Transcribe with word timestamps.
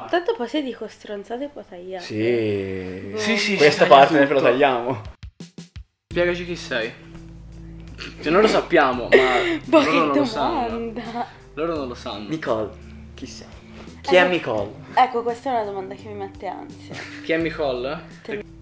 Vai. 0.00 0.08
Tanto 0.10 0.34
poi 0.36 0.48
se 0.48 0.62
dico 0.62 0.86
stronzate 0.88 1.48
può 1.48 1.62
tagliare. 1.62 2.02
Sì. 2.04 3.08
Boh. 3.12 3.18
Sì, 3.18 3.36
sì, 3.36 3.56
Questa 3.56 3.86
parte 3.86 4.18
tutto. 4.20 4.34
lo 4.34 4.40
tagliamo. 4.40 5.02
Spiegaci 6.10 6.44
chi 6.44 6.56
sei. 6.56 6.92
Cioè, 8.22 8.32
noi 8.32 8.42
lo 8.42 8.48
sappiamo, 8.48 9.08
ma 9.10 9.58
Boh, 9.64 9.78
loro 9.78 9.90
che 9.90 9.96
non 9.96 10.16
lo 10.16 10.24
sanno. 10.24 10.68
domanda. 10.68 11.26
Loro 11.54 11.76
non 11.76 11.88
lo 11.88 11.94
sanno. 11.94 12.28
Nicole, 12.28 12.70
chi 13.14 13.26
sei? 13.26 13.46
Chi 14.02 14.14
è 14.16 14.24
Eh, 14.24 14.28
Nicole? 14.28 14.70
Ecco, 14.94 15.22
questa 15.22 15.50
è 15.50 15.52
una 15.54 15.64
domanda 15.64 15.94
che 15.94 16.06
mi 16.08 16.14
mette 16.14 16.46
ansia. 16.46 16.94
Chi 17.24 17.32
è 17.32 17.36
Nicole? 17.36 18.00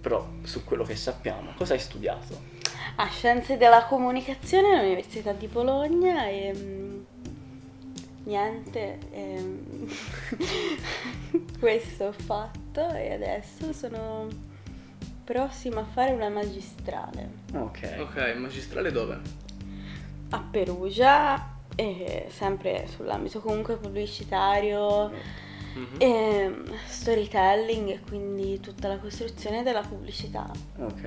Però 0.00 0.26
su 0.42 0.64
quello 0.64 0.82
che 0.84 0.96
sappiamo, 0.96 1.52
cosa 1.56 1.74
hai 1.74 1.78
studiato? 1.80 2.54
A 2.96 3.06
Scienze 3.08 3.56
della 3.58 3.84
Comunicazione 3.84 4.78
all'Università 4.78 5.32
di 5.32 5.46
Bologna 5.46 6.26
e... 6.26 7.04
Niente, 8.26 8.98
ehm, 9.12 9.88
questo 11.60 12.06
ho 12.06 12.12
fatto 12.12 12.88
e 12.92 13.12
adesso 13.12 13.72
sono 13.72 14.26
prossima 15.22 15.80
a 15.82 15.84
fare 15.84 16.12
una 16.12 16.28
magistrale 16.28 17.28
Ok. 17.52 17.96
Ok, 18.00 18.34
magistrale 18.36 18.90
dove? 18.90 19.44
a 20.30 20.40
Perugia, 20.40 21.54
e 21.76 22.26
sempre 22.30 22.88
sull'ambito 22.88 23.38
comunque 23.40 23.76
pubblicitario, 23.76 25.10
Mhm. 25.74 25.94
e 25.98 26.54
storytelling 26.86 27.90
e 27.90 28.00
quindi 28.00 28.58
tutta 28.58 28.88
la 28.88 28.98
costruzione 28.98 29.62
della 29.62 29.82
pubblicità. 29.82 30.50
Ok. 30.78 31.00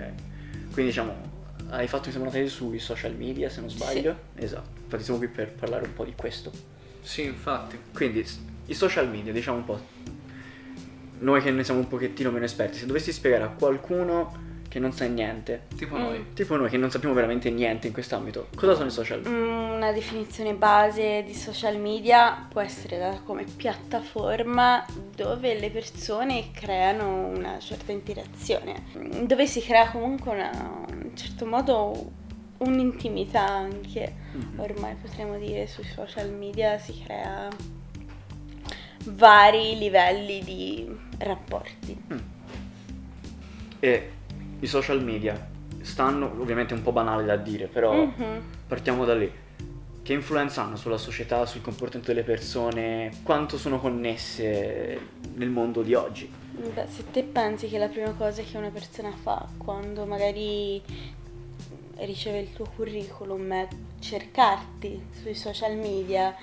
Quindi 0.71 0.91
diciamo, 0.91 1.13
hai 1.71 1.87
fatto 1.87 2.05
mi 2.05 2.11
sembra 2.13 2.29
una 2.29 2.39
tesi 2.39 2.53
sui 2.53 2.79
social 2.79 3.13
media, 3.15 3.49
se 3.49 3.59
non 3.59 3.69
sbaglio? 3.69 4.15
Esatto. 4.35 4.69
Infatti 4.83 5.03
siamo 5.03 5.19
qui 5.19 5.27
per 5.27 5.51
parlare 5.53 5.85
un 5.85 5.93
po' 5.93 6.05
di 6.05 6.13
questo. 6.15 6.77
Sì, 7.01 7.23
infatti. 7.23 7.77
Quindi 7.93 8.25
i 8.67 8.73
social 8.73 9.09
media, 9.09 9.31
diciamo 9.33 9.57
un 9.57 9.65
po'. 9.65 9.79
Noi 11.19 11.41
che 11.41 11.51
ne 11.51 11.63
siamo 11.63 11.79
un 11.81 11.87
pochettino 11.87 12.31
meno 12.31 12.45
esperti, 12.45 12.77
se 12.77 12.85
dovessi 12.85 13.11
spiegare 13.11 13.43
a 13.43 13.49
qualcuno 13.49 14.47
che 14.69 14.77
non 14.79 14.93
sa 14.93 15.05
niente, 15.05 15.63
Tipo 15.75 15.95
Mm. 15.97 15.99
noi. 16.01 16.25
tipo 16.33 16.55
noi 16.55 16.69
che 16.69 16.77
non 16.77 16.91
sappiamo 16.91 17.15
veramente 17.15 17.49
niente 17.49 17.87
in 17.87 17.93
quest'ambito, 17.93 18.49
cosa 18.55 18.75
sono 18.75 18.85
i 18.87 18.91
social 18.91 19.17
media? 19.21 19.31
Mm, 19.31 19.67
Una 19.79 19.91
definizione 19.91 20.53
base 20.53 21.23
di 21.25 21.33
social 21.33 21.77
media 21.79 22.45
può 22.49 22.61
essere 22.61 22.97
data 22.99 23.19
come 23.25 23.45
piattaforma 23.45 24.85
dove 25.15 25.57
le 25.59 25.71
persone 25.71 26.51
creano 26.51 27.25
una 27.27 27.57
certa 27.59 27.91
interazione, 27.91 28.83
mm, 28.95 29.23
dove 29.23 29.47
si 29.47 29.59
crea 29.61 29.89
comunque 29.89 30.31
una, 30.33 30.51
in 30.91 31.01
un 31.05 31.15
certo 31.17 31.45
modo 31.47 32.11
un'intimità 32.59 33.45
anche. 33.47 34.13
Mhm. 34.33 34.59
Ormai 34.59 34.95
potremmo 34.95 35.37
dire 35.37 35.67
sui 35.67 35.83
social 35.83 36.31
media 36.31 36.77
si 36.77 37.01
crea 37.03 37.49
vari 39.05 39.77
livelli 39.77 40.43
di 40.43 40.97
rapporti. 41.19 42.01
Mm. 42.13 42.17
E 43.79 44.11
i 44.59 44.67
social 44.67 45.03
media 45.03 45.47
stanno, 45.81 46.25
ovviamente 46.39 46.73
è 46.73 46.77
un 46.77 46.83
po' 46.83 46.91
banale 46.91 47.23
da 47.25 47.37
dire, 47.37 47.67
però 47.67 47.93
Mhm. 47.93 48.41
partiamo 48.67 49.05
da 49.05 49.15
lì. 49.15 49.31
Che 50.01 50.13
influenza 50.13 50.63
hanno 50.63 50.75
sulla 50.75 50.97
società, 50.97 51.45
sul 51.45 51.61
comportamento 51.61 52.11
delle 52.11 52.25
persone? 52.25 53.11
Quanto 53.23 53.57
sono 53.57 53.79
connesse 53.79 54.99
nel 55.35 55.49
mondo 55.49 55.81
di 55.81 55.93
oggi? 55.93 56.31
Beh, 56.73 56.87
se 56.89 57.09
te 57.11 57.23
pensi 57.23 57.69
che 57.69 57.77
la 57.77 57.87
prima 57.87 58.11
cosa 58.13 58.41
che 58.41 58.57
una 58.57 58.69
persona 58.71 59.11
fa 59.11 59.47
quando 59.57 60.05
magari 60.05 60.81
riceve 62.01 62.39
il 62.39 62.53
tuo 62.53 62.65
curriculum 62.75 63.67
cercarti 63.99 65.07
sui 65.21 65.35
social 65.35 65.75
media 65.75 66.35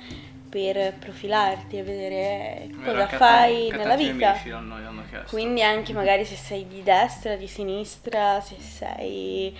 per 0.48 0.94
profilarti 0.98 1.78
e 1.78 1.82
vedere 1.82 2.70
cosa 2.84 3.08
fai 3.08 3.68
nella 3.70 3.96
vita. 3.96 4.40
L'hanno, 4.44 4.78
l'hanno. 4.78 5.04
Quindi 5.28 5.62
anche 5.62 5.92
magari 5.92 6.24
se 6.24 6.36
sei 6.36 6.66
di 6.66 6.82
destra, 6.82 7.36
di 7.36 7.46
sinistra, 7.46 8.40
se 8.40 8.56
sei 8.60 9.56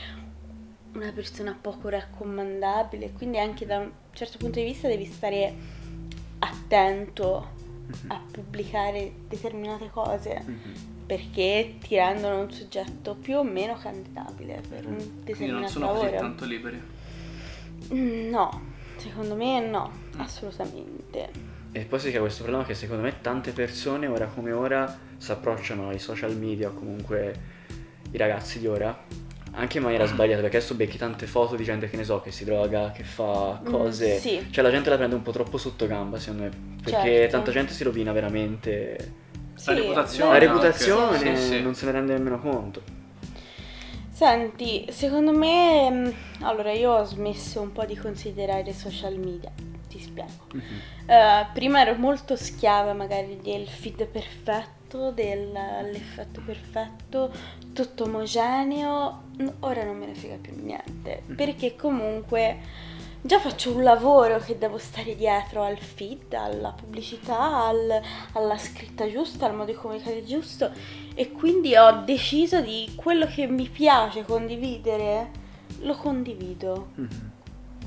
una 0.95 1.13
persona 1.13 1.57
poco 1.61 1.89
raccomandabile, 1.89 3.13
quindi 3.13 3.39
anche 3.39 3.67
da 3.67 3.79
un 3.79 3.91
certo 4.13 4.39
punto 4.39 4.59
di 4.59 4.65
vista 4.65 4.89
devi 4.89 5.05
stare 5.05 5.55
attento 6.39 7.55
a 8.09 8.21
pubblicare 8.31 9.13
determinate 9.29 9.91
cose 9.91 10.95
perché 11.07 11.77
ti 11.81 11.95
rendono 11.97 12.41
un 12.41 12.51
soggetto 12.51 13.15
più 13.15 13.37
o 13.37 13.45
meno 13.45 13.75
candidabile 13.77 14.61
per 14.69 14.85
un 14.87 14.97
Quindi 14.97 15.07
non 15.07 15.25
determinato 15.25 15.73
sono 15.73 15.89
così 15.93 16.11
tanto 16.17 16.45
liberi. 16.45 16.81
Mm, 17.95 18.29
No, 18.31 18.61
secondo 18.97 19.35
me 19.37 19.61
no, 19.61 19.91
Mm. 20.17 20.21
assolutamente. 20.21 21.29
E 21.73 21.81
poi 21.85 22.01
si 22.01 22.09
crea 22.09 22.21
questo 22.21 22.43
problema 22.43 22.65
che 22.67 22.75
secondo 22.75 23.03
me 23.03 23.21
tante 23.21 23.53
persone, 23.53 24.07
ora 24.07 24.27
come 24.27 24.51
ora, 24.53 24.99
si 25.19 25.31
approcciano 25.31 25.91
ai 25.91 25.99
social 25.99 26.35
media 26.37 26.69
o 26.69 26.73
comunque 26.73 27.35
i 28.11 28.17
ragazzi 28.17 28.59
di 28.59 28.67
ora 28.67 29.25
anche 29.59 29.79
in 29.79 29.85
maniera 29.85 30.05
sbagliata 30.05 30.43
perché 30.43 30.59
adesso 30.59 30.75
becchi 30.75 30.99
tante 30.99 31.27
foto 31.27 31.57
di 31.57 31.65
gente 31.65 31.89
che 31.89 31.97
ne 31.97 32.05
so 32.05 32.21
che 32.21 32.31
si 32.31 32.45
droga, 32.45 32.93
che 32.93 33.05
fa 33.05 33.59
Mm, 33.63 33.65
cose. 33.67 34.19
sì. 34.19 34.47
Cioè 34.51 34.63
la 34.63 34.71
gente 34.71 34.91
la 34.91 34.97
prende 34.97 35.15
un 35.15 35.23
po' 35.23 35.33
troppo 35.33 35.57
sotto 35.59 35.87
gamba 35.87 36.19
secondo 36.19 36.43
me 36.45 36.51
perché 36.83 36.91
Certo. 36.91 37.31
tanta 37.37 37.53
gente 37.53 37.73
si 37.73 37.83
rovina 37.85 38.13
veramente. 38.13 39.25
Sì, 39.57 39.75
reputazione 39.75 40.33
La 40.33 40.39
reputazione 40.39 41.37
Sì, 41.37 41.43
sì. 41.43 41.63
non 41.63 41.75
se 41.75 41.87
ne 41.87 41.93
rende 41.93 42.13
nemmeno 42.13 42.39
conto. 42.39 42.83
Senti, 44.11 44.87
secondo 44.91 45.33
me, 45.33 45.91
mm, 45.91 46.09
allora 46.41 46.73
io 46.73 46.93
ho 46.93 47.05
smesso 47.05 47.61
un 47.61 47.73
po' 47.73 47.85
di 47.85 47.97
considerare 47.97 48.73
social 48.73 49.19
media, 49.19 49.53
ti 49.89 49.99
spiego. 50.01 50.47
Eh, 51.07 51.47
prima 51.53 51.81
ero 51.83 51.97
molto 51.97 52.35
schiava 52.35 52.95
magari 52.95 53.39
del 53.43 53.69
feed 53.69 54.07
perfetto, 54.07 55.11
dell'effetto 55.11 56.41
perfetto, 56.47 57.31
tutto 57.75 58.05
omogeneo, 58.05 59.23
ora 59.61 59.85
non 59.85 59.99
me 59.99 60.07
ne 60.07 60.15
frega 60.15 60.37
più 60.41 60.55
niente, 60.63 61.23
perché 61.35 61.77
comunque 61.77 62.59
già 63.27 63.39
faccio 63.41 63.75
un 63.75 63.83
lavoro 63.83 64.39
che 64.39 64.57
devo 64.57 64.79
stare 64.79 65.15
dietro 65.17 65.63
al 65.63 65.79
feed, 65.79 66.33
alla 66.33 66.71
pubblicità, 66.73 67.67
al- 67.67 68.01
alla 68.33 68.57
scritta 68.59 69.11
giusta, 69.11 69.47
al 69.47 69.55
modo 69.55 69.73
di 69.73 69.77
comunicare 69.77 70.25
giusto 70.25 70.71
e 71.15 71.33
quindi 71.33 71.77
ho 71.77 72.03
deciso 72.05 72.61
di 72.61 72.93
quello 72.97 73.27
che 73.27 73.47
mi 73.47 73.69
piace 73.69 74.25
condividere, 74.25 75.31
lo 75.81 75.95
condivido 75.97 76.89
Mhm. 76.95 77.31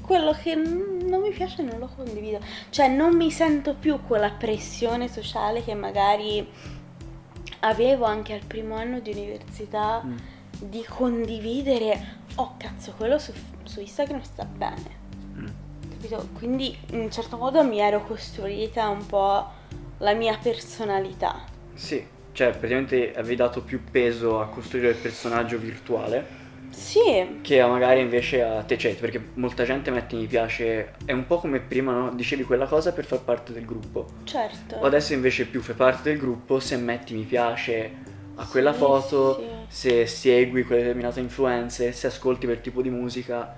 quello 0.01 0.31
che 0.33 0.55
non 0.55 1.21
mi 1.21 1.31
piace 1.31 1.61
non 1.63 1.79
lo 1.79 1.89
condivido. 1.95 2.39
Cioè 2.69 2.87
non 2.87 3.15
mi 3.15 3.31
sento 3.31 3.75
più 3.75 3.99
quella 4.05 4.31
pressione 4.31 5.07
sociale 5.07 5.63
che 5.63 5.73
magari 5.75 6.47
avevo 7.61 8.05
anche 8.05 8.33
al 8.33 8.43
primo 8.45 8.75
anno 8.75 8.99
di 8.99 9.11
università 9.11 10.01
Mm. 10.03 10.17
di 10.61 10.83
condividere, 10.87 12.17
oh 12.35 12.55
cazzo, 12.57 12.93
quello 12.97 13.17
su, 13.19 13.31
su 13.63 13.79
Instagram 13.81 14.21
sta 14.21 14.43
bene. 14.45 14.97
Capito? 15.99 16.29
Quindi 16.37 16.73
in 16.91 16.99
un 17.01 17.11
certo 17.11 17.35
modo 17.35 17.61
mi 17.61 17.79
ero 17.79 18.05
costruita 18.05 18.87
un 18.87 19.05
po' 19.05 19.45
la 19.97 20.13
mia 20.13 20.37
personalità. 20.41 21.43
Sì, 21.73 22.01
cioè 22.31 22.51
praticamente 22.51 23.13
avevi 23.13 23.35
dato 23.35 23.61
più 23.61 23.81
peso 23.91 24.39
a 24.39 24.47
costruire 24.47 24.89
il 24.89 24.95
personaggio 24.95 25.57
virtuale 25.57 26.25
Sì, 26.69 27.39
che 27.41 27.59
a 27.59 27.67
magari 27.67 27.99
invece 27.99 28.41
a 28.41 28.63
te, 28.63 28.77
cioè, 28.77 28.95
perché 28.95 29.21
molta 29.33 29.65
gente 29.65 29.91
mette 29.91 30.15
mi 30.15 30.25
piace, 30.25 30.93
è 31.03 31.11
un 31.11 31.25
po' 31.25 31.39
come 31.39 31.59
prima, 31.59 31.91
no? 31.91 32.13
Dicevi 32.13 32.43
quella 32.43 32.65
cosa 32.65 32.93
per 32.93 33.03
far 33.03 33.19
parte 33.19 33.51
del 33.51 33.65
gruppo. 33.65 34.05
certo. 34.23 34.75
O 34.77 34.85
adesso 34.85 35.11
invece 35.13 35.45
più 35.47 35.61
fai 35.61 35.75
parte 35.75 36.11
del 36.11 36.17
gruppo 36.19 36.61
se 36.61 36.77
metti 36.77 37.13
mi 37.13 37.23
piace 37.23 37.91
a 38.35 38.45
quella 38.45 38.71
Sì, 38.71 38.77
foto, 38.79 39.35
sì. 39.35 39.45
se 39.67 40.05
segui 40.07 40.63
quelle 40.63 40.81
determinate 40.83 41.19
influenze, 41.19 41.91
se 41.91 42.07
ascolti 42.07 42.45
quel 42.45 42.61
tipo 42.61 42.81
di 42.81 42.89
musica, 42.89 43.53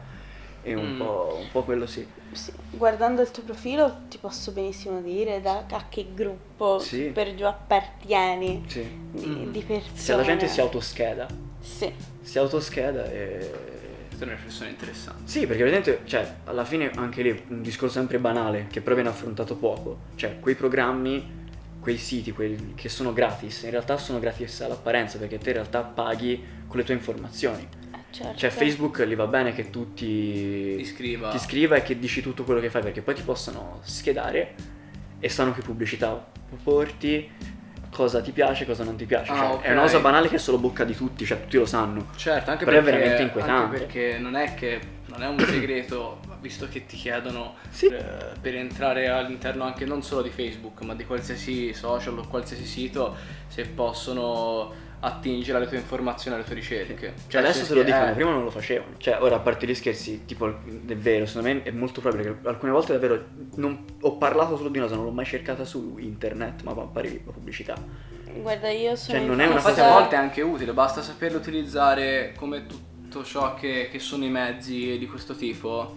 è 0.61 0.73
un, 0.73 0.93
Mm. 0.93 0.97
po', 0.97 1.37
un 1.41 1.51
po' 1.51 1.63
quello 1.63 1.85
sì. 1.85 2.05
Sì, 2.31 2.51
guardando 2.71 3.21
il 3.21 3.31
tuo 3.31 3.43
profilo 3.43 4.01
ti 4.09 4.17
posso 4.17 4.51
benissimo 4.51 5.01
dire 5.01 5.41
da 5.41 5.65
a 5.69 5.85
che 5.89 6.07
gruppo 6.13 6.79
Sì. 6.79 7.05
per 7.13 7.35
giù 7.35 7.45
appartieni 7.45 8.63
sì. 8.67 8.85
di, 9.11 9.25
Mm. 9.25 9.51
di 9.51 9.61
persone. 9.61 9.97
Se 9.97 10.15
la 10.15 10.23
gente 10.23 10.47
si 10.47 10.61
autoscheda, 10.61 11.27
Sì, 11.59 11.93
si 12.21 12.37
autoscheda 12.37 13.05
e... 13.11 13.69
Questa 14.07 14.25
è 14.25 14.27
una 14.27 14.35
riflessione 14.35 14.69
interessante. 14.71 15.21
Sì, 15.25 15.47
perché 15.47 15.63
vedete, 15.63 16.01
cioè, 16.05 16.35
alla 16.45 16.63
fine 16.65 16.91
anche 16.95 17.21
lì 17.23 17.43
un 17.47 17.61
discorso 17.63 17.95
sempre 17.95 18.19
banale, 18.19 18.67
che 18.69 18.79
però 18.81 18.93
viene 18.93 19.09
affrontato 19.09 19.55
poco. 19.55 19.97
Cioè, 20.15 20.39
quei 20.39 20.53
programmi, 20.53 21.39
quei 21.79 21.97
siti, 21.97 22.31
quelli 22.31 22.73
che 22.75 22.87
sono 22.87 23.13
gratis, 23.13 23.63
in 23.63 23.71
realtà 23.71 23.97
sono 23.97 24.19
gratis 24.19 24.61
all'apparenza, 24.61 25.17
perché 25.17 25.39
te 25.39 25.49
in 25.49 25.55
realtà 25.55 25.81
paghi 25.81 26.43
con 26.67 26.77
le 26.77 26.83
tue 26.83 26.93
informazioni. 26.93 27.67
Certo. 28.11 28.37
Cioè, 28.37 28.49
Facebook 28.49 29.03
gli 29.03 29.15
va 29.15 29.27
bene 29.27 29.53
che 29.53 29.69
tu 29.69 29.93
ti, 29.93 30.75
Ti 30.77 30.85
scriva. 30.85 31.29
ti 31.29 31.39
scriva 31.39 31.75
e 31.75 31.81
che 31.83 31.97
dici 31.97 32.21
tutto 32.21 32.43
quello 32.43 32.59
che 32.59 32.69
fai, 32.69 32.81
perché 32.83 33.01
poi 33.01 33.15
ti 33.15 33.21
possono 33.23 33.79
schedare 33.83 34.53
e 35.19 35.29
sanno 35.29 35.53
che 35.53 35.61
pubblicità 35.61 36.27
porti, 36.63 37.29
cosa 37.91 38.21
ti 38.21 38.31
piace, 38.31 38.65
cosa 38.65 38.83
non 38.83 38.95
ti 38.95 39.05
piace. 39.05 39.31
Ah, 39.31 39.35
Cioè, 39.37 39.47
ok. 39.53 39.61
È 39.63 39.71
una 39.71 39.81
cosa 39.81 39.99
banale 39.99 40.27
che 40.29 40.35
è 40.35 40.39
solo 40.39 40.57
bocca 40.57 40.83
di 40.83 40.95
tutti, 40.95 41.25
cioè 41.25 41.41
tutti 41.41 41.57
lo 41.57 41.65
sanno. 41.65 42.07
Certo, 42.15 42.51
anche 42.51 42.65
Però 42.65 42.77
è 42.77 42.81
perché, 42.81 42.97
veramente 42.97 43.23
inquietante. 43.23 43.63
anche 43.75 43.77
perché 43.85 44.17
non 44.19 44.35
è 44.35 44.53
che 44.53 44.79
non 45.07 45.21
è 45.23 45.27
un 45.27 45.39
segreto. 45.39 46.19
visto 46.41 46.67
che 46.67 46.87
ti 46.87 46.95
chiedono 46.97 47.53
Sì. 47.69 47.85
eh, 47.85 48.03
per 48.41 48.55
entrare 48.55 49.09
all'interno 49.09 49.63
anche 49.63 49.85
non 49.85 50.01
solo 50.01 50.23
di 50.23 50.31
Facebook, 50.31 50.81
ma 50.81 50.95
di 50.95 51.05
qualsiasi 51.05 51.71
social 51.71 52.17
o 52.17 52.25
qualsiasi 52.27 52.65
sito, 52.65 53.15
se 53.47 53.65
possono 53.67 54.73
attingere 55.01 55.57
alle 55.57 55.67
tue 55.67 55.77
informazioni, 55.77 56.35
alle 56.37 56.45
tue 56.45 56.55
ricerche. 56.55 57.13
Cioè, 57.27 57.41
adesso 57.41 57.65
se- 57.65 57.73
lo 57.73 57.83
dicono, 57.83 58.09
eh, 58.09 58.13
prima 58.13 58.31
non 58.31 58.43
lo 58.43 58.51
facevano. 58.51 58.93
Cioè, 58.97 59.17
ora 59.21 59.35
a 59.35 59.39
parte 59.39 59.67
gli 59.67 59.75
scherzi, 59.75 60.25
tipo, 60.25 60.47
è 60.47 60.95
vero, 60.95 61.25
secondo 61.25 61.49
me 61.49 61.63
è 61.63 61.71
molto 61.71 62.01
probabile 62.01 62.37
che 62.41 62.47
alcune 62.47 62.71
volte 62.71 62.93
davvero 62.93 63.25
non- 63.55 63.83
ho 64.01 64.17
parlato 64.17 64.57
solo 64.57 64.69
di 64.69 64.77
una 64.77 64.85
cosa, 64.87 64.97
non 64.97 65.05
l'ho 65.05 65.11
mai 65.11 65.25
cercata 65.25 65.65
su 65.65 65.97
internet, 65.99 66.63
ma 66.63 66.71
appariva 66.71 67.31
pubblicità. 67.31 67.75
Guarda, 68.33 68.69
io 68.69 68.95
sono 68.95 69.17
Cioè, 69.17 69.27
non 69.27 69.41
è 69.41 69.45
una 69.45 69.55
Infatti 69.55 69.79
a 69.81 69.89
volte 69.91 70.15
è 70.15 70.17
anche 70.19 70.41
utile, 70.41 70.71
basta 70.71 71.01
saperlo 71.01 71.37
utilizzare 71.37 72.33
come 72.37 72.65
tutto 72.65 73.23
ciò 73.23 73.55
che, 73.55 73.89
che 73.91 73.99
sono 73.99 74.23
i 74.23 74.29
mezzi 74.29 74.97
di 74.97 75.07
questo 75.07 75.35
tipo. 75.35 75.95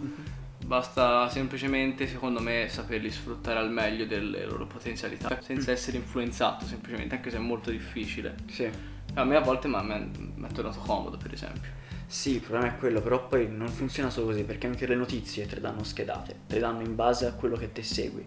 Basta 0.64 1.28
semplicemente, 1.28 2.06
secondo 2.08 2.40
me, 2.40 2.68
saperli 2.70 3.10
sfruttare 3.10 3.58
al 3.58 3.70
meglio 3.70 4.06
delle 4.06 4.46
loro 4.46 4.66
potenzialità, 4.66 5.38
senza 5.42 5.70
essere 5.72 5.98
influenzato 5.98 6.64
semplicemente, 6.64 7.14
anche 7.16 7.28
se 7.30 7.36
è 7.36 7.40
molto 7.40 7.70
difficile. 7.70 8.34
Sì. 8.50 8.70
A 9.14 9.24
me 9.24 9.36
a 9.36 9.40
volte 9.40 9.68
ma- 9.68 9.82
mi 9.82 9.92
è 9.92 9.98
mi 10.36 10.46
è 10.48 10.52
tornato 10.52 10.80
comodo, 10.80 11.16
per 11.16 11.32
esempio. 11.32 11.70
Sì, 12.06 12.34
il 12.34 12.40
problema 12.40 12.66
è 12.66 12.76
quello, 12.78 13.00
però 13.00 13.26
poi 13.26 13.48
non 13.48 13.68
funziona 13.68 14.10
solo 14.10 14.26
così, 14.26 14.42
perché 14.42 14.66
anche 14.66 14.86
le 14.86 14.94
notizie 14.94 15.46
te 15.46 15.54
le 15.56 15.60
danno 15.60 15.82
schedate, 15.84 16.34
te 16.46 16.54
le 16.54 16.60
danno 16.60 16.82
in 16.82 16.94
base 16.94 17.26
a 17.26 17.32
quello 17.32 17.56
che 17.56 17.72
te 17.72 17.82
segui. 17.82 18.22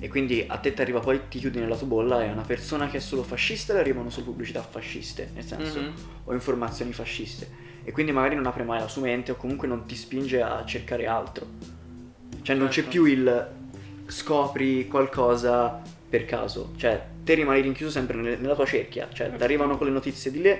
E 0.00 0.08
quindi 0.08 0.44
a 0.46 0.56
te 0.58 0.74
ti 0.74 0.80
arriva 0.82 1.00
poi, 1.00 1.22
ti 1.28 1.38
chiudi 1.38 1.58
nella 1.58 1.76
tua 1.76 1.86
bolla 1.86 2.22
e 2.22 2.28
a 2.28 2.32
una 2.32 2.42
persona 2.42 2.88
che 2.88 2.98
è 2.98 3.00
solo 3.00 3.22
fascista 3.22 3.72
le 3.72 3.78
arrivano 3.80 4.10
solo 4.10 4.26
pubblicità 4.26 4.60
fasciste, 4.62 5.30
nel 5.34 5.44
senso, 5.44 5.78
Mhm. 5.80 5.92
o 6.24 6.32
informazioni 6.34 6.92
fasciste. 6.92 7.48
E 7.84 7.92
quindi 7.92 8.12
magari 8.12 8.34
non 8.34 8.44
apre 8.46 8.64
mai 8.64 8.80
la 8.80 8.88
sua 8.88 9.02
mente 9.02 9.32
o 9.32 9.36
comunque 9.36 9.66
non 9.68 9.86
ti 9.86 9.94
spinge 9.96 10.42
a 10.42 10.64
cercare 10.66 11.06
altro. 11.06 11.46
Cioè 12.42 12.54
non 12.56 12.66
c'è 12.68 12.74
Certo. 12.74 12.90
più 12.90 13.04
il 13.04 13.48
scopri 14.06 14.86
qualcosa 14.88 15.80
per 16.14 16.26
caso, 16.26 16.70
cioè 16.76 17.02
te 17.24 17.34
rimani 17.34 17.60
rinchiuso 17.60 17.90
sempre 17.90 18.16
nel- 18.16 18.38
nella 18.38 18.54
tua 18.54 18.64
cerchia, 18.64 19.08
cioè 19.12 19.34
ti 19.34 19.42
arrivano 19.42 19.76
con 19.76 19.88
le 19.88 19.92
notizie 19.92 20.30
di 20.30 20.40
lì, 20.40 20.56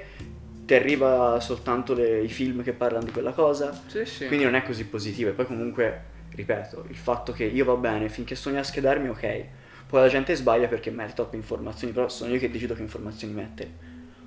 ti 0.67 0.75
arriva 0.75 1.39
soltanto 1.39 1.95
le- 1.95 2.23
i 2.25 2.29
film 2.29 2.65
che 2.65 2.73
parlano 2.73 3.05
di 3.05 3.13
quella 3.13 3.31
cosa, 3.31 3.73
Sì, 3.87 4.05
sì. 4.05 4.27
quindi 4.27 4.45
non 4.45 4.57
è 4.57 4.65
così 4.65 4.85
positivo. 4.85 5.31
E 5.31 5.33
poi 5.33 5.47
comunque, 5.47 6.01
ripeto, 6.35 6.87
il 6.89 6.97
fatto 6.97 7.31
che 7.33 7.45
io 7.45 7.65
va 7.65 7.77
bene 7.77 8.09
finché 8.09 8.35
sogno 8.35 8.59
a 8.59 8.65
schedarmi, 8.65 9.09
ok. 9.11 9.45
Poi 9.87 10.01
la 10.01 10.09
gente 10.09 10.35
sbaglia 10.35 10.67
perché 10.67 10.91
mette 10.91 11.13
troppe 11.15 11.37
informazioni, 11.37 11.93
però 11.93 12.09
sono 12.09 12.33
io 12.33 12.41
che 12.41 12.51
decido 12.51 12.75
che 12.75 12.83
informazioni 12.83 13.33
mettere. 13.33 13.71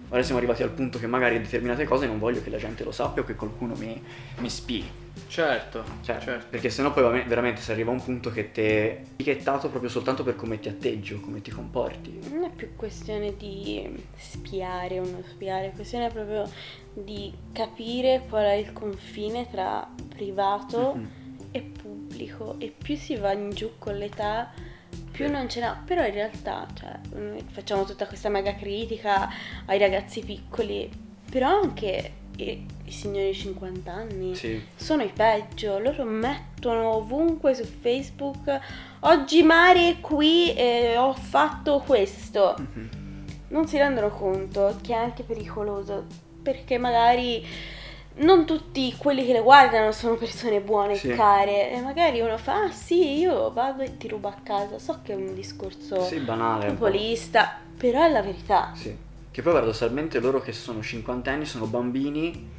Ora 0.07 0.23
siamo 0.23 0.37
arrivati 0.37 0.63
al 0.63 0.69
punto 0.69 0.97
che 0.97 1.07
magari 1.07 1.41
determinate 1.41 1.83
cose 1.83 2.07
non 2.07 2.19
voglio 2.19 2.41
che 2.41 2.49
la 2.49 2.57
gente 2.57 2.85
lo 2.85 2.91
sappia 2.93 3.21
o 3.21 3.25
che 3.25 3.35
qualcuno 3.35 3.75
mi, 3.75 4.01
mi 4.37 4.49
spii. 4.49 4.89
Certo, 5.27 5.83
Cioè, 6.01 6.19
certo. 6.19 6.45
perché 6.49 6.69
sennò 6.69 6.93
poi 6.93 7.23
veramente 7.23 7.61
si 7.61 7.71
arriva 7.71 7.89
a 7.91 7.93
un 7.93 8.03
punto 8.03 8.29
che 8.31 8.51
ti 8.51 8.61
è 8.61 9.01
etichettato 9.13 9.69
proprio 9.69 9.89
soltanto 9.89 10.23
per 10.23 10.35
come 10.35 10.59
ti 10.59 10.69
atteggi 10.69 11.13
o 11.13 11.19
come 11.19 11.41
ti 11.41 11.51
comporti. 11.51 12.19
Non 12.31 12.43
è 12.43 12.49
più 12.49 12.75
questione 12.75 13.35
di 13.35 14.03
spiare 14.15 14.99
o 14.99 15.03
non 15.03 15.23
spiare, 15.29 15.67
è 15.67 15.71
questione 15.73 16.09
proprio 16.09 16.49
di 16.93 17.33
capire 17.51 18.23
qual 18.29 18.45
è 18.45 18.53
il 18.53 18.73
confine 18.73 19.47
tra 19.49 19.87
privato 20.09 20.93
Mhm. 20.95 21.09
e 21.51 21.61
pubblico 21.61 22.55
e 22.59 22.73
più 22.75 22.95
si 22.95 23.15
va 23.15 23.31
in 23.33 23.49
giù 23.51 23.71
con 23.77 23.95
l'età 23.95 24.51
più 25.11 25.29
non 25.31 25.49
ce 25.49 25.59
n'ha, 25.61 25.81
però 25.83 26.05
in 26.05 26.13
realtà 26.13 26.67
cioè, 26.75 26.99
noi 27.15 27.43
facciamo 27.49 27.83
tutta 27.85 28.05
questa 28.05 28.29
mega 28.29 28.53
critica 28.55 29.27
ai 29.65 29.79
ragazzi 29.79 30.21
piccoli, 30.21 30.89
però 31.29 31.59
anche 31.61 32.11
i, 32.87 32.91
signori 32.91 33.33
50 33.33 33.91
anni 33.91 34.35
Sì. 34.35 34.61
sono 34.75 35.03
i 35.03 35.11
peggio, 35.13 35.79
loro 35.79 36.03
mettono 36.03 36.95
ovunque 36.95 37.53
su 37.53 37.63
Facebook 37.63 38.59
oggi 39.01 39.43
Mari 39.43 39.91
è 39.91 39.99
qui 40.01 40.53
e 40.53 40.95
ho 40.97 41.13
fatto 41.13 41.79
questo. 41.85 42.55
Mhm. 42.57 42.89
Non 43.49 43.67
si 43.67 43.77
rendono 43.77 44.09
conto 44.09 44.77
che 44.81 44.93
è 44.93 44.97
anche 44.97 45.23
pericoloso 45.23 46.05
perché 46.41 46.77
magari 46.77 47.45
non 48.19 48.45
tutti 48.45 48.93
quelli 48.97 49.25
che 49.25 49.31
le 49.33 49.41
guardano 49.41 49.91
sono 49.91 50.15
persone 50.15 50.59
buone 50.59 50.95
Sì. 50.95 51.09
e 51.11 51.15
care 51.15 51.71
e 51.71 51.79
magari 51.81 52.19
uno 52.19 52.37
fa 52.37 52.63
ah 52.63 52.71
sì 52.71 53.19
io 53.19 53.51
vado 53.53 53.83
e 53.83 53.95
ti 53.97 54.07
rubo 54.07 54.27
a 54.27 54.35
casa 54.41 54.79
so 54.79 54.99
che 55.03 55.13
è 55.13 55.15
un 55.15 55.33
discorso 55.35 56.01
Sì, 56.01 56.17
banale. 56.19 56.69
un 56.69 56.77
po'. 56.77 56.85
populista 56.85 57.57
però 57.77 58.03
è 58.03 58.09
la 58.09 58.21
verità 58.21 58.71
Sì. 58.73 58.95
Che 59.29 59.41
poi 59.43 59.53
paradossalmente 59.53 60.19
loro 60.19 60.41
che 60.41 60.51
sono 60.51 60.81
50 60.81 61.29
anni 61.31 61.45
sono 61.45 61.67
bambini 61.67 62.49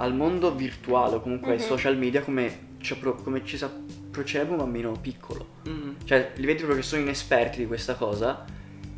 al 0.00 0.14
mondo 0.14 0.54
virtuale 0.54 1.16
o 1.16 1.20
comunque 1.20 1.52
ai 1.52 1.58
Mhm. 1.58 1.64
social 1.64 1.96
media 1.96 2.22
come 2.22 2.66
ci, 2.80 2.92
appro- 2.92 3.16
come 3.16 3.44
ci 3.44 3.56
si 3.56 3.64
approccerebbe 3.64 4.52
un 4.52 4.56
bambino 4.58 4.92
piccolo. 4.92 5.46
Mm. 5.68 5.90
Cioè, 6.04 6.32
li 6.36 6.46
vedi 6.46 6.58
proprio 6.58 6.76
che 6.80 6.86
sono 6.86 7.02
inesperti 7.02 7.58
di 7.58 7.66
questa 7.66 7.94
cosa 7.94 8.44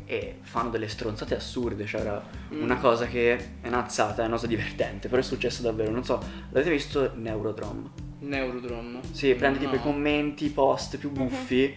e 0.05 0.37
fanno 0.41 0.69
delle 0.69 0.87
stronzate 0.87 1.35
assurde. 1.35 1.85
Cioè, 1.85 2.01
era 2.01 2.23
Mm. 2.53 2.61
una 2.61 2.77
cosa 2.77 3.07
che 3.07 3.35
è 3.61 3.67
un'azzata, 3.67 4.21
è 4.21 4.25
una 4.25 4.35
cosa 4.35 4.47
divertente, 4.47 5.07
però 5.07 5.21
è 5.21 5.23
successo 5.23 5.61
davvero. 5.63 5.89
Non 5.91 6.03
so, 6.03 6.19
l'avete 6.51 6.69
visto 6.69 7.11
Neurodrome? 7.15 7.89
Neurodrome. 8.19 8.99
Sì, 9.11 9.33
prende 9.33 9.57
tipo 9.59 9.73
i 9.75 9.79
commenti, 9.81 10.45
i 10.45 10.49
post 10.49 10.97
più 10.97 11.09
buffi 11.11 11.75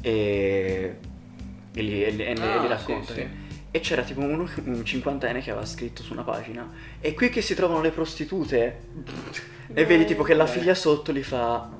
e, 0.00 0.96
e 1.74 1.82
li, 1.82 2.02
e 2.04 2.10
li- 2.10 2.24
e 2.24 2.30
Ah, 2.32 2.56
li 2.56 2.62
sì, 2.62 2.68
racconta. 2.68 3.12
sì. 3.14 3.26
E 3.74 3.80
c'era 3.80 4.02
tipo 4.02 4.20
uno, 4.20 4.46
un 4.64 4.84
cinquantenne 4.84 5.40
che 5.40 5.50
aveva 5.50 5.64
scritto 5.64 6.02
su 6.02 6.12
una 6.12 6.22
pagina 6.22 6.70
E 7.00 7.14
qui 7.14 7.30
che 7.30 7.40
si 7.40 7.54
trovano 7.54 7.80
le 7.80 7.90
prostitute 7.90 8.80
E 9.72 9.84
vedi 9.86 10.04
tipo 10.04 10.22
che 10.22 10.34
la 10.34 10.46
figlia 10.46 10.74
sotto 10.74 11.10
li 11.10 11.22
fa 11.22 11.70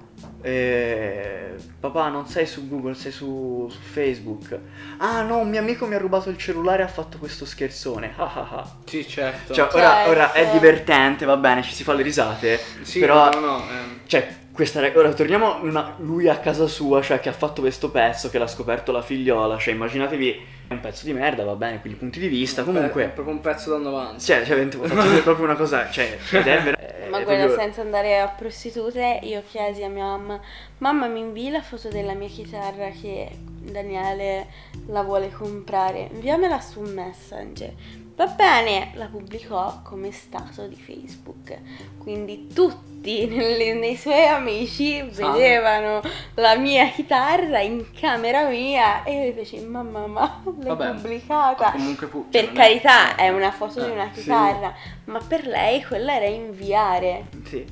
eh, 0.40 1.54
Papà 1.78 2.08
non 2.08 2.26
sei 2.26 2.46
su 2.46 2.68
Google, 2.68 2.94
sei 2.94 3.12
su, 3.12 3.68
su 3.70 3.78
Facebook 3.80 4.58
Ah 4.98 5.22
no, 5.22 5.38
un 5.38 5.48
mio 5.48 5.60
amico 5.60 5.86
mi 5.86 5.94
ha 5.94 5.98
rubato 5.98 6.30
il 6.30 6.38
cellulare 6.38 6.82
e 6.82 6.84
ha 6.84 6.88
fatto 6.88 7.18
questo 7.18 7.44
scherzone 7.44 8.12
ah, 8.16 8.32
ah, 8.34 8.48
ah. 8.50 8.76
Sì, 8.86 9.06
certo. 9.06 9.52
Cioè 9.52 9.68
ora, 9.72 9.80
Certo. 9.94 10.10
ora 10.10 10.32
è 10.32 10.50
divertente, 10.50 11.24
va 11.24 11.36
bene, 11.36 11.62
ci 11.62 11.72
si 11.72 11.82
fa 11.84 11.92
le 11.92 12.02
risate 12.02 12.58
sì, 12.82 13.00
Però 13.00 13.28
no, 13.30 13.38
no, 13.40 13.56
ehm, 13.68 14.00
cioè, 14.06 14.36
questa 14.52 14.80
ora 14.94 15.12
torniamo 15.12 15.54
a 15.56 15.60
una- 15.62 15.94
lui 15.98 16.28
a 16.28 16.36
casa 16.38 16.66
sua, 16.66 17.02
cioè 17.02 17.20
che 17.20 17.28
ha 17.28 17.32
fatto 17.32 17.60
questo 17.60 17.90
pezzo, 17.90 18.28
che 18.30 18.38
l'ha 18.38 18.46
scoperto 18.46 18.92
la 18.92 19.02
figliola, 19.02 19.58
cioè 19.58 19.74
immaginatevi 19.74 20.30
è 20.61 20.61
un 20.72 20.80
pezzo 20.80 21.04
di 21.04 21.12
merda, 21.12 21.44
va 21.44 21.54
bene, 21.54 21.80
quegli 21.80 21.94
punti 21.96 22.18
di 22.20 22.28
vista, 22.28 22.62
è 22.62 22.64
comunque 22.64 23.08
proprio 23.08 23.34
un 23.34 23.40
pezzo 23.40 23.70
da 23.70 23.76
90. 23.78 24.18
cioè, 24.18 24.44
cioè 24.44 24.66
ho 24.66 24.84
fatto 24.86 25.22
proprio 25.22 25.44
una 25.44 25.54
cosa, 25.54 25.90
cioè, 25.90 26.16
ed 26.32 26.46
è 26.46 26.62
ver- 26.62 26.78
è 27.04 27.08
Ma 27.08 27.22
guarda, 27.22 27.44
proprio- 27.46 27.58
senza 27.58 27.80
andare 27.80 28.18
a 28.18 28.28
prostitute, 28.28 29.20
io 29.22 29.42
chiesi 29.48 29.82
a 29.82 29.88
mia 29.88 30.04
mamma, 30.04 30.40
mamma 30.78 31.06
mi 31.06 31.20
invii 31.20 31.50
la 31.50 31.62
foto 31.62 31.88
della 31.88 32.14
mia 32.14 32.28
chitarra 32.28 32.88
che 32.88 33.30
Daniele 33.62 34.46
la 34.86 35.02
vuole 35.02 35.30
comprare, 35.30 36.08
inviamela 36.12 36.60
su 36.60 36.80
Messenger. 36.80 37.72
Va 38.14 38.26
bene, 38.26 38.90
la 38.94 39.06
pubblicò 39.06 39.80
come 39.82 40.12
stato 40.12 40.66
di 40.66 40.76
Facebook, 40.76 41.56
quindi 41.98 42.46
tutti 42.52 43.24
nelle- 43.26 43.72
nei 43.74 43.96
suoi 43.96 44.26
amici 44.26 45.02
Sanno. 45.10 45.32
vedevano 45.32 46.00
la 46.34 46.56
mia 46.56 46.88
chitarra 46.90 47.60
in 47.60 47.86
camera 47.98 48.46
mia 48.48 49.02
e 49.02 49.26
io 49.28 49.32
feci, 49.32 49.58
mamma 49.60 50.06
ma 50.06 50.42
l'hai 50.44 50.76
Vabbè, 50.76 50.92
pubblicata. 51.00 51.72
Comunque 51.72 52.06
pu- 52.06 52.26
cioè, 52.30 52.42
Per 52.44 52.52
non 52.52 52.60
è- 52.62 52.66
carità, 52.66 53.16
è 53.16 53.28
una 53.30 53.50
foto 53.50 53.80
di 53.82 53.90
Eh, 53.90 53.92
una 53.92 54.10
sì. 54.12 54.20
chitarra, 54.20 54.74
ma 55.06 55.18
per 55.26 55.46
lei 55.46 55.82
quella 55.82 56.14
era 56.16 56.26
inviare. 56.26 57.26
Sì, 57.44 57.64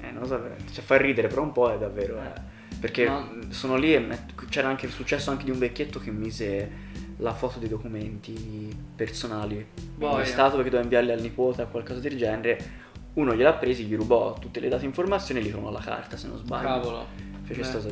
eh, 0.00 0.10
non 0.12 0.20
lo 0.22 0.26
so, 0.26 0.40
cioè, 0.72 0.84
fa 0.84 0.96
ridere, 0.96 1.26
però 1.28 1.42
un 1.42 1.52
po' 1.52 1.72
è 1.72 1.76
davvero, 1.76 2.20
eh. 2.22 2.46
Perché 2.80 3.08
Ma- 3.08 3.28
sono 3.48 3.74
lì 3.76 3.92
e 3.92 3.98
met- 3.98 4.32
c'era 4.48 4.68
anche 4.68 4.86
il 4.86 4.92
successo 4.92 5.30
anche 5.32 5.42
di 5.44 5.50
un 5.50 5.58
vecchietto 5.58 5.98
che 5.98 6.12
mise 6.12 6.70
la 7.18 7.34
foto 7.34 7.58
dei 7.58 7.68
documenti 7.68 8.76
personali 8.94 9.66
Boia. 9.96 10.20
in 10.20 10.26
stato 10.26 10.56
perché 10.56 10.70
doveva 10.70 10.82
inviarli 10.82 11.12
al 11.12 11.20
nipote 11.20 11.62
o 11.62 11.68
qualcosa 11.68 12.00
del 12.00 12.16
genere. 12.16 12.86
Uno 13.14 13.34
gliel'ha 13.34 13.54
presi, 13.54 13.84
gli 13.84 13.96
rubò 13.96 14.34
tutte 14.38 14.60
le 14.60 14.68
date 14.68 14.84
informazioni 14.84 15.40
e 15.40 15.44
gli 15.44 15.50
trovò 15.50 15.70
la 15.70 15.80
carta, 15.80 16.16
se 16.16 16.28
non 16.28 16.36
sbaglio. 16.38 16.66
Cavolo. 16.66 17.06
Fece 17.42 17.62
sta 17.64 17.78
cosa. 17.78 17.90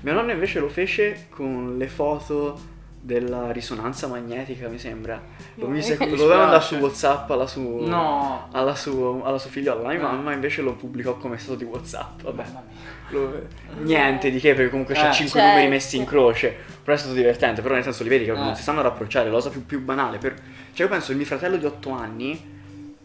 Mio 0.00 0.12
nonno 0.12 0.32
invece 0.32 0.60
lo 0.60 0.68
fece 0.68 1.26
con 1.30 1.76
le 1.78 1.88
foto 1.88 2.76
della 3.00 3.50
risonanza 3.52 4.06
magnetica, 4.06 4.68
mi 4.68 4.78
sembra. 4.78 5.20
Lo 5.54 5.66
No, 5.66 5.72
mise, 5.72 5.96
mi 6.00 6.10
lo 6.10 6.16
doveva 6.16 6.44
andare 6.44 6.62
su. 6.62 6.74
WhatsApp 6.76 7.30
alla 7.30 7.46
su 7.46 7.60
No. 7.86 8.48
alla, 8.52 8.74
sua, 8.74 9.24
alla 9.24 9.38
sua 9.38 9.50
figliola. 9.50 9.82
La 9.82 9.88
mia 9.88 9.98
Eh. 9.98 10.02
mamma 10.02 10.32
invece 10.32 10.62
lo 10.62 10.74
pubblicò 10.74 11.16
come 11.16 11.38
stato 11.38 11.56
di 11.56 11.64
WhatsApp. 11.64 12.22
Vabbè. 12.22 12.44
Lo- 13.10 13.46
niente 13.82 14.30
di 14.30 14.38
che, 14.38 14.52
perché 14.54 14.70
comunque 14.70 14.94
c'ha 14.94 15.08
Eh. 15.10 15.12
5 15.12 15.40
Certo. 15.40 15.54
numeri 15.54 15.70
messi 15.70 15.96
in 15.96 16.04
croce. 16.04 16.54
Però 16.82 16.94
è 16.96 16.98
stato 16.98 17.14
divertente. 17.14 17.62
Però 17.62 17.74
nel 17.74 17.82
senso 17.82 18.02
li 18.02 18.08
vedi 18.08 18.24
che 18.24 18.32
Eh. 18.32 18.34
non 18.34 18.54
si 18.54 18.62
sanno 18.62 18.82
rapprocciare. 18.82 19.26
La 19.28 19.34
cosa 19.34 19.50
più, 19.50 19.64
più 19.64 19.80
banale. 19.82 20.18
Per... 20.18 20.34
Cioè, 20.72 20.86
io 20.86 20.92
penso 20.92 21.08
che 21.08 21.14
mio 21.14 21.24
fratello 21.26 21.56
di 21.56 21.64
8 21.64 21.90
anni 21.90 22.56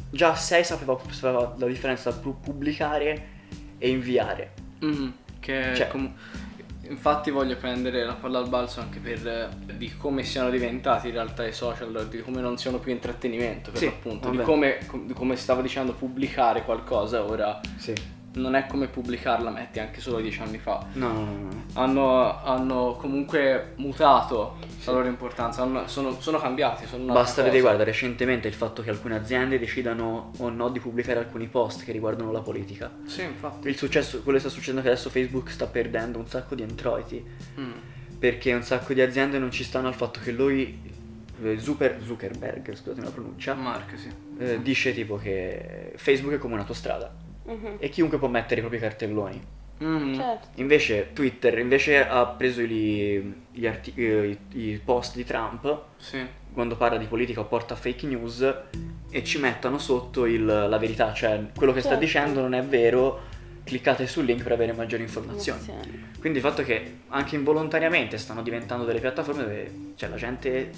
già 0.09 0.31
a 0.31 0.35
6 0.35 0.63
sapeva, 0.63 0.97
sapeva 1.09 1.53
la 1.57 1.65
differenza 1.67 2.12
tra 2.12 2.19
pu- 2.19 2.39
pubblicare 2.39 3.27
e 3.77 3.89
inviare. 3.89 4.51
Mhm, 4.79 5.13
Che 5.39 5.71
Cioè- 5.75 5.88
comu- 5.89 6.12
Infatti 6.93 7.31
voglio 7.31 7.55
prendere 7.57 8.05
la 8.05 8.13
palla 8.13 8.38
al 8.38 8.50
balzo 8.50 8.79
anche 8.79 9.00
per 9.00 9.27
eh, 9.27 9.75
di 9.75 9.91
come 9.97 10.23
siano 10.23 10.51
diventati 10.51 11.07
in 11.07 11.13
realtà 11.13 11.43
i 11.43 11.51
social, 11.51 12.07
di 12.07 12.21
come 12.21 12.39
non 12.39 12.55
siano 12.57 12.77
più 12.77 12.91
intrattenimento 12.91 13.71
per 13.71 13.79
Sì, 13.79 13.85
l'appunto, 13.85 14.29
di 14.29 14.38
come, 14.38 14.77
come 15.15 15.35
stavo 15.35 15.62
dicendo 15.62 15.93
pubblicare 15.93 16.63
qualcosa 16.63 17.23
ora 17.25 17.59
Sì. 17.77 17.93
Non 18.35 18.55
è 18.55 18.65
come 18.65 18.87
pubblicarla, 18.87 19.49
metti 19.51 19.79
anche 19.79 20.01
solo 20.01 20.19
dieci 20.19 20.41
anni 20.41 20.57
fa. 20.57 20.85
No, 20.93 21.07
no, 21.11 21.19
no, 21.25 21.31
no. 21.41 21.63
Hanno, 21.73 22.41
hanno 22.43 22.95
comunque 22.99 23.73
mutato 23.75 24.57
la 24.85 24.91
loro 24.91 25.07
importanza, 25.07 25.61
hanno- 25.61 25.87
sono, 25.87 26.19
sono 26.19 26.39
cambiati. 26.39 26.85
Sono 26.85 27.13
Basta 27.13 27.41
vedere, 27.43 27.61
guarda, 27.61 27.83
recentemente 27.83 28.47
il 28.47 28.53
fatto 28.53 28.81
che 28.81 28.89
alcune 28.89 29.15
aziende 29.15 29.59
decidano 29.59 30.31
o 30.37 30.49
no 30.49 30.69
di 30.69 30.79
pubblicare 30.79 31.19
alcuni 31.19 31.47
post 31.47 31.83
che 31.83 31.91
riguardano 31.91 32.31
la 32.31 32.41
politica. 32.41 32.91
Sì, 33.05 33.21
infatti. 33.23 33.67
Il 33.67 33.77
successo, 33.77 34.21
quello 34.23 34.37
che 34.39 34.43
sta 34.45 34.53
succedendo 34.53 34.81
è 34.81 34.83
che 34.83 34.89
adesso 34.91 35.09
Facebook 35.09 35.49
sta 35.51 35.67
perdendo 35.67 36.17
un 36.17 36.27
sacco 36.27 36.55
di 36.55 36.63
introiti 36.63 37.23
Mm. 37.59 37.71
perché 38.17 38.53
un 38.53 38.63
sacco 38.63 38.93
di 38.93 39.01
aziende 39.01 39.37
non 39.37 39.51
ci 39.51 39.63
stanno 39.63 39.87
al 39.87 39.93
fatto 39.95 40.19
che 40.23 40.31
lui, 40.31 40.79
eh, 41.43 41.59
Zucker- 41.59 42.01
Zuckerberg, 42.03 42.73
scusatemi 42.73 43.05
la 43.05 43.11
pronuncia, 43.11 43.53
Mark, 43.53 43.97
sì. 43.97 44.09
eh, 44.39 44.61
dice 44.61 44.93
tipo 44.93 45.17
che 45.17 45.93
Facebook 45.97 46.35
è 46.35 46.37
come 46.39 46.53
un'autostrada 46.53 47.13
Mhm. 47.45 47.75
e 47.79 47.89
chiunque 47.89 48.17
può 48.17 48.27
mettere 48.27 48.55
i 48.57 48.59
propri 48.59 48.79
cartelloni. 48.79 49.41
Mhm. 49.79 50.15
Certo. 50.15 50.47
Invece 50.55 51.09
Twitter 51.13 51.57
invece 51.57 52.07
ha 52.07 52.25
preso 52.27 52.62
gli, 52.62 53.33
gli 53.51 53.65
arti- 53.67 53.93
eh, 53.95 54.38
i, 54.53 54.59
i 54.69 54.81
post 54.83 55.15
di 55.15 55.25
Trump 55.25 55.81
Sì. 55.97 56.19
quando 56.53 56.75
parla 56.77 56.97
di 56.97 57.05
politica 57.05 57.41
o 57.41 57.45
porta 57.45 57.75
fake 57.75 58.05
news 58.07 58.53
e 59.09 59.23
ci 59.23 59.39
mettono 59.39 59.77
sotto 59.79 60.25
il- 60.25 60.45
la 60.45 60.77
verità, 60.77 61.12
cioè 61.13 61.47
quello 61.55 61.73
che 61.73 61.79
sta 61.81 61.89
Certo. 61.91 62.03
dicendo 62.05 62.39
non 62.41 62.53
è 62.53 62.63
vero, 62.63 63.31
cliccate 63.63 64.07
sul 64.07 64.25
link 64.25 64.43
per 64.43 64.51
avere 64.53 64.73
maggiori 64.73 65.03
informazioni. 65.03 65.59
Emozioni. 65.67 66.05
Quindi 66.19 66.39
il 66.39 66.45
fatto 66.45 66.63
che 66.63 66.97
anche 67.09 67.35
involontariamente 67.35 68.17
stanno 68.17 68.41
diventando 68.41 68.85
delle 68.85 69.00
piattaforme 69.00 69.43
dove 69.43 69.71
cioè, 69.95 70.09
la 70.09 70.15
gente 70.15 70.71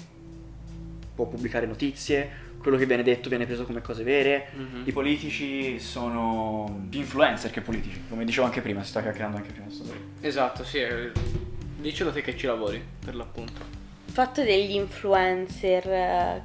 può 1.14 1.26
pubblicare 1.26 1.66
notizie, 1.66 2.44
quello 2.58 2.76
che 2.76 2.86
viene 2.86 3.02
detto 3.02 3.28
viene 3.28 3.46
preso 3.46 3.64
come 3.64 3.80
cose 3.80 4.02
vere. 4.02 4.48
Mhm. 4.54 4.82
I 4.84 4.92
politici 4.92 5.78
sono 5.78 6.86
più 6.88 7.00
influencer 7.00 7.50
che 7.50 7.60
politici, 7.60 8.02
come 8.08 8.24
dicevo 8.24 8.46
anche 8.46 8.60
prima, 8.60 8.82
si 8.82 8.88
sta 8.88 9.02
creando 9.02 9.36
anche 9.36 9.52
prima. 9.52 9.66
Esatto, 10.20 10.64
sì. 10.64 10.78
eh, 10.78 11.12
Dicelo 11.78 12.10
te 12.10 12.22
che 12.22 12.36
ci 12.36 12.46
lavori, 12.46 12.82
per 13.04 13.14
l'appunto. 13.14 13.60
Il 14.06 14.12
fatto 14.12 14.42
degli 14.42 14.72
influencer 14.72 15.88
eh, 15.88 16.42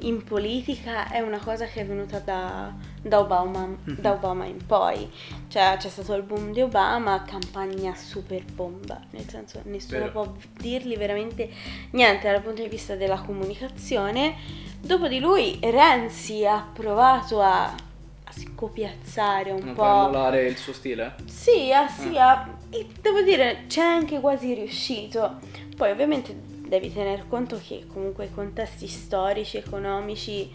in 0.00 0.24
politica 0.24 1.08
è 1.10 1.20
una 1.20 1.38
cosa 1.38 1.66
che 1.66 1.82
è 1.82 1.86
venuta 1.86 2.18
da, 2.18 2.74
da 3.00 3.20
Obama, 3.20 3.76
da 3.84 4.12
Obama 4.12 4.46
in 4.46 4.64
poi. 4.66 5.08
Cioè 5.48 5.76
c'è 5.78 5.88
stato 5.88 6.14
il 6.14 6.22
boom 6.22 6.52
di 6.52 6.60
Obama, 6.62 7.22
campagna 7.22 7.94
super 7.94 8.42
bomba, 8.44 9.00
nel 9.10 9.28
senso 9.28 9.60
nessuno 9.64 10.00
Vero. 10.00 10.10
può 10.10 10.34
dirgli 10.58 10.96
veramente 10.96 11.48
niente 11.90 12.30
dal 12.30 12.42
punto 12.42 12.62
di 12.62 12.68
vista 12.68 12.96
della 12.96 13.18
comunicazione. 13.18 14.64
Dopo 14.86 15.08
di 15.08 15.18
lui 15.18 15.58
Renzi 15.60 16.46
ha 16.46 16.64
provato 16.72 17.40
a, 17.40 17.64
a 17.64 18.32
scopiazzare 18.32 19.50
un 19.50 19.58
Non 19.64 19.74
po'. 19.74 19.82
puoi 19.82 20.04
emulare 20.04 20.46
il 20.46 20.56
suo 20.56 20.72
stile? 20.72 21.16
Sì, 21.24 21.72
ah, 21.72 21.88
sì, 21.88 22.16
ah, 22.16 22.48
e 22.70 22.86
devo 23.00 23.20
dire, 23.22 23.64
c'è 23.66 23.80
anche 23.82 24.20
quasi 24.20 24.54
riuscito. 24.54 25.38
Poi 25.76 25.90
ovviamente 25.90 26.32
devi 26.38 26.92
tener 26.92 27.26
conto 27.28 27.60
che 27.66 27.84
comunque 27.92 28.26
i 28.26 28.32
contesti 28.32 28.86
storici, 28.86 29.56
economici 29.56 30.48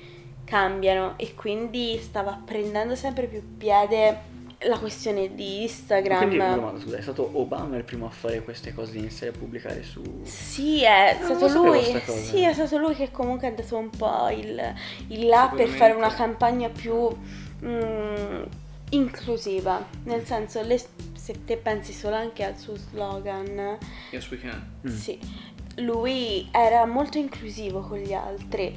cambiano 0.46 1.16
e 1.18 1.36
quindi 1.36 2.00
stava 2.02 2.40
prendendo 2.44 2.96
sempre 2.96 3.28
più 3.28 3.58
piede 3.58 4.18
la 4.68 4.78
questione 4.80 5.34
di 5.34 5.64
Instagram. 5.64 6.18
Quindi 6.20 6.36
una 6.38 6.56
domanda, 6.56 6.80
scusa, 6.80 6.98
è 6.98 7.02
stato 7.02 7.30
Obama 7.34 7.78
il 7.78 7.84
primo 7.84 8.06
a 8.06 8.10
fare 8.10 8.44
queste 8.44 8.74
cose 8.74 8.92
di 8.94 9.00
iniziare 9.00 9.34
a 9.36 9.38
pubblicare 9.38 9.84
su... 9.84 10.02
Sì, 10.24 10.84
è 10.84 11.18
Non 11.20 11.24
stato 11.38 11.48
sapevo 11.48 11.66
lui. 11.66 12.02
Sì, 12.22 12.42
è 12.44 12.54
stato 12.54 12.78
lui 12.78 12.94
che 12.96 13.12
comunque 13.12 13.48
è 13.48 13.54
dato 13.54 13.78
un 13.78 13.90
po' 13.90 14.30
il, 14.30 14.74
il 15.08 15.26
là 15.26 15.52
per 15.56 15.68
fare 15.68 15.94
una 15.94 16.14
campagna 16.14 16.70
più 16.70 17.08
mm, 17.64 18.42
inclusiva. 18.90 19.86
Nel 20.04 20.26
senso, 20.26 20.62
le- 20.62 20.80
se 21.14 21.44
te 21.46 21.58
pensi 21.58 21.94
solo 21.94 22.16
anche 22.16 22.44
al 22.44 22.58
suo 22.58 22.76
slogan, 22.76 23.78
Yes, 24.12 24.30
we 24.32 24.40
can. 24.40 24.72
Mm. 24.88 24.90
sì, 24.96 25.20
lui 25.78 26.48
era 26.52 26.86
molto 26.86 27.18
inclusivo 27.18 27.82
con 27.82 27.98
gli 28.00 28.14
altri 28.14 28.76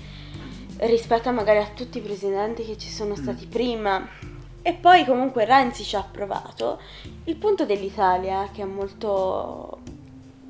rispetto 0.79 1.31
magari 1.33 1.59
a 1.59 1.69
tutti 1.73 1.99
i 1.99 2.01
presidenti 2.01 2.65
che 2.65 2.77
ci 2.77 2.89
sono 2.89 3.15
stati 3.17 3.47
prima. 3.47 4.33
E 4.67 4.73
poi 4.73 5.05
comunque 5.05 5.45
Renzi 5.45 5.85
ci 5.85 5.95
ha 5.95 6.03
provato. 6.03 6.81
Il 7.25 7.37
punto 7.37 7.67
dell'Italia, 7.67 8.49
che 8.51 8.63
è 8.63 8.65
molto 8.65 9.81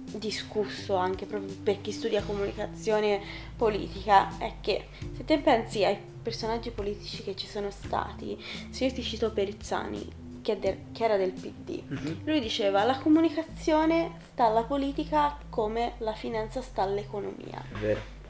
discusso 0.04 0.94
anche 0.94 1.26
proprio 1.26 1.52
per 1.64 1.80
chi 1.80 1.90
studia 1.90 2.22
comunicazione 2.22 3.20
politica, 3.56 4.38
è 4.38 4.52
che 4.60 4.86
se 5.16 5.24
te 5.24 5.38
pensi 5.38 5.84
ai 5.84 5.98
personaggi 6.22 6.70
politici 6.70 7.24
che 7.24 7.34
ci 7.34 7.48
sono 7.48 7.70
stati, 7.72 8.40
se 8.70 8.84
io 8.84 8.92
ti 8.92 9.02
cito 9.02 9.32
Perizzani, 9.32 10.08
che, 10.42 10.58
era 10.96 11.16
del 11.16 11.32
PD, 11.32 11.82
Mhm. 11.88 12.20
lui 12.24 12.38
diceva 12.38 12.84
la 12.84 12.98
comunicazione 12.98 14.12
sta 14.30 14.44
alla 14.44 14.62
politica 14.62 15.36
come 15.50 15.94
la 15.98 16.12
finanza 16.12 16.62
sta 16.62 16.82
all'economia. 16.82 17.60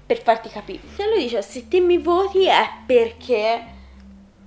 Per 0.06 0.22
farti 0.22 0.48
capire. 0.48 0.80
Se 0.94 1.06
lui 1.08 1.24
dice 1.24 1.42
se 1.42 1.68
te 1.68 1.80
mi 1.80 1.98
voti 1.98 2.46
è 2.46 2.62
perché 2.86 3.64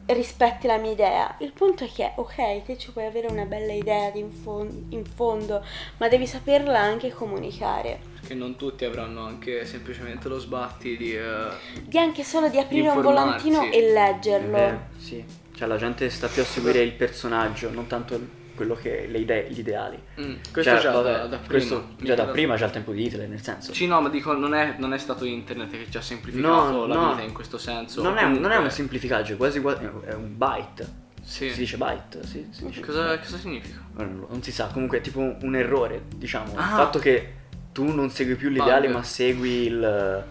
rispetti 0.07 0.67
la 0.67 0.77
mia 0.77 0.91
idea. 0.91 1.35
Il 1.39 1.51
punto 1.51 1.83
è 1.83 1.89
che, 1.91 2.11
ok, 2.15 2.63
te 2.65 2.77
ci 2.77 2.91
puoi 2.91 3.05
avere 3.05 3.27
una 3.27 3.45
bella 3.45 3.73
idea 3.73 4.09
di 4.09 4.19
in, 4.19 4.31
fon- 4.31 4.85
in 4.89 5.05
fondo, 5.05 5.63
ma 5.97 6.07
devi 6.07 6.25
saperla 6.27 6.79
anche 6.79 7.11
comunicare. 7.11 7.99
Perché 8.19 8.33
non 8.33 8.55
tutti 8.55 8.85
avranno 8.85 9.25
anche 9.25 9.65
semplicemente 9.65 10.27
lo 10.27 10.39
sbatti 10.39 10.97
di... 10.97 11.15
eh, 11.15 11.47
Di 11.83 11.97
anche 11.97 12.23
solo 12.23 12.49
di 12.49 12.57
aprire 12.57 12.89
un 12.89 12.97
informarsi. 12.97 13.49
volantino 13.49 13.71
e 13.71 13.91
leggerlo. 13.93 14.51
vero, 14.51 14.79
sì. 14.97 15.23
Cioè 15.55 15.67
la 15.67 15.77
gente 15.77 16.09
sta 16.09 16.27
più 16.27 16.41
a 16.41 16.45
seguire 16.45 16.79
il 16.81 16.91
personaggio, 16.93 17.69
non 17.71 17.87
tanto 17.87 18.15
il- 18.15 18.29
quello 18.57 18.75
che 18.75 19.07
le 19.07 19.19
idee, 19.19 19.49
gli 19.49 19.59
ideali. 19.59 19.97
mm, 20.19 20.33
questo 20.51 20.71
Cioè, 20.73 20.81
già 20.81 20.91
vabbè, 20.91 21.11
da, 21.11 21.17
da 21.27 21.37
prima. 21.37 21.47
questo 21.47 21.87
già 22.01 22.15
da 22.15 22.25
prima, 22.25 22.55
già 22.57 22.65
al 22.65 22.71
tempo 22.71 22.91
di 22.91 23.05
Hitler, 23.05 23.29
nel 23.29 23.41
senso. 23.41 23.73
Sì, 23.73 23.87
no, 23.87 24.01
ma 24.01 24.09
dico, 24.09 24.33
non 24.33 24.53
è, 24.53 24.75
non 24.79 24.91
è 24.93 24.97
stato 24.97 25.23
internet 25.23 25.71
che 25.71 25.85
ci 25.89 25.95
ha 25.97 26.01
semplificato 26.01 26.71
No, 26.71 26.85
la 26.87 26.95
no. 26.95 27.09
vita 27.11 27.21
in 27.21 27.31
questo 27.33 27.57
senso. 27.57 28.01
non, 28.01 28.17
è 28.17 28.23
un, 28.23 28.31
non 28.31 28.35
è 28.37 28.41
Comunque- 28.41 28.63
un 28.65 28.71
semplificaggio, 28.71 29.33
è 29.33 29.37
quasi, 29.37 29.61
quasi 29.61 29.83
è 30.05 30.13
un 30.13 30.35
byte. 30.35 31.05
Sì. 31.23 31.49
Si 31.51 31.59
dice 31.59 31.77
byte, 31.77 32.25
sì, 32.25 32.47
si 32.51 32.65
dice. 32.65 32.81
Cosa, 32.81 33.17
cosa 33.19 33.37
significa? 33.37 33.85
Non, 33.95 34.39
si 34.41 34.51
sa, 34.51 34.67
comunque 34.67 34.97
è 34.97 35.01
tipo 35.01 35.19
un, 35.19 35.37
un 35.41 35.55
errore, 35.55 36.03
diciamo. 36.15 36.51
Il 36.51 36.57
Ah. 36.57 36.63
fatto 36.75 36.99
che 36.99 37.33
tu 37.73 37.93
non 37.93 38.09
segui 38.09 38.35
più 38.35 38.49
l'ideale, 38.49 38.87
Bug. 38.87 38.95
ma 38.95 39.03
segui 39.03 39.65
il. 39.67 40.23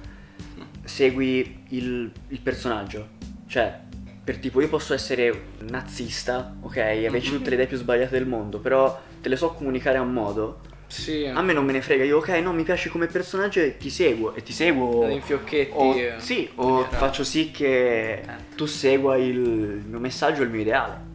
segui 0.85 1.65
il, 1.71 2.11
il 2.29 2.41
personaggio. 2.41 3.09
Cioè, 3.47 3.81
per 4.27 4.39
tipo, 4.39 4.61
io 4.61 4.69
posso 4.69 4.93
essere 4.93 5.43
nazista, 5.61 6.57
ok, 6.61 6.77
e 6.79 7.07
averci 7.07 7.31
tutte 7.31 7.51
le 7.51 7.55
idee 7.55 7.69
più 7.69 7.77
sbagliate 7.77 8.11
del 8.19 8.27
mondo, 8.27 8.59
però 8.59 9.01
te 9.23 9.29
le 9.29 9.37
so 9.37 9.53
comunicare 9.53 9.99
a 9.99 10.01
un 10.01 10.13
modo. 10.13 10.59
Sì, 10.89 11.27
A 11.27 11.41
me 11.43 11.53
non 11.53 11.65
me 11.65 11.71
ne 11.73 11.81
frega, 11.81 12.03
io 12.03 12.19
ok, 12.19 12.29
no, 12.43 12.53
mi 12.53 12.65
piace 12.65 12.89
come 12.89 13.07
personaggio 13.07 13.61
e 13.61 13.77
ti 13.77 13.89
seguo. 13.89 14.35
E 14.35 14.43
ti 14.43 14.53
seguo. 14.53 15.09
in 15.09 15.23
fiocchetti. 15.23 15.71
O, 15.73 15.95
eh, 15.95 16.15
sì, 16.19 16.51
o 16.57 16.67
maniera- 16.71 16.89
faccio 16.97 17.23
sì 17.23 17.53
che 17.53 18.21
tu 18.57 18.67
segua 18.67 19.17
il, 19.17 19.37
il 19.37 19.85
mio 19.87 20.01
messaggio 20.01 20.41
e 20.43 20.45
il 20.47 20.51
mio 20.51 20.61
ideale. 20.63 21.15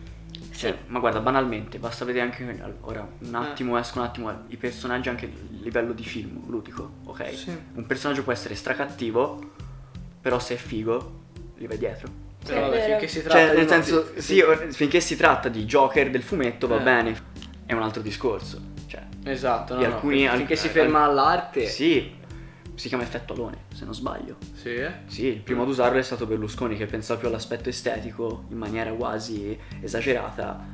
Cioè, 0.56 0.72
Sì. 0.72 0.78
ma 0.88 1.00
guarda, 1.00 1.20
banalmente, 1.20 1.80
basta 1.80 2.06
vedere 2.06 2.24
anche 2.24 2.64
ora 2.82 3.06
un 3.20 3.36
attimo, 3.36 3.78
esco 3.78 4.00
un 4.00 4.06
attimo 4.06 4.44
i 4.48 4.56
personaggi 4.56 5.10
anche 5.10 5.26
a 5.26 5.30
livello 5.64 5.92
di 5.92 6.04
film 6.06 6.44
ludico, 6.48 6.92
ok? 7.04 7.34
Sì. 7.36 7.58
Un 7.74 7.86
personaggio 7.86 8.24
può 8.24 8.32
essere 8.32 8.56
stracattivo, 8.56 9.52
però 10.22 10.40
se 10.40 10.54
è 10.54 10.58
figo, 10.58 11.20
li 11.58 11.68
vai 11.68 11.78
dietro. 11.78 12.30
Però 12.46 12.56
Sì, 12.64 12.70
vabbè, 12.70 12.86
finché 12.86 13.08
si 13.08 13.22
tratta 13.22 13.38
Cioè, 13.40 13.50
di 13.52 13.56
nel 13.58 13.68
senso, 13.68 14.12
sì, 14.18 14.40
o- 14.42 14.58
finché 14.72 15.00
si 15.00 15.16
tratta 15.16 15.48
di 15.50 15.66
Joker 15.66 16.10
del 16.10 16.24
fumetto 16.24 16.68
va 16.68 16.80
Eh. 16.80 16.84
bene, 16.84 17.16
è 17.66 17.74
un 17.74 17.82
altro 17.84 18.02
discorso. 18.02 18.60
Cioè, 18.88 19.02
Esatto, 19.26 19.74
no, 19.76 19.80
di 19.80 19.86
no, 19.86 19.94
alcuni- 19.94 20.28
finché- 20.28 20.54
al- 20.54 20.60
si 20.60 20.68
ferma 20.70 21.04
all'arte. 21.04 21.66
sì, 21.68 22.12
si 22.74 22.88
chiama 22.88 23.04
effetto 23.04 23.34
alone, 23.34 23.66
se 23.74 23.86
non 23.86 23.94
sbaglio. 23.94 24.38
Sì, 24.54 24.74
eh? 24.74 24.92
Sì, 25.06 25.26
il 25.28 25.42
primo 25.42 25.62
ad 25.62 25.68
usarlo 25.70 26.00
è 26.00 26.02
stato 26.04 26.26
Berlusconi 26.26 26.76
che 26.76 26.88
pensava 26.88 27.20
più 27.20 27.28
all'aspetto 27.28 27.70
estetico 27.70 28.46
in 28.50 28.58
maniera 28.58 28.92
quasi 28.92 29.58
esagerata. 29.82 30.66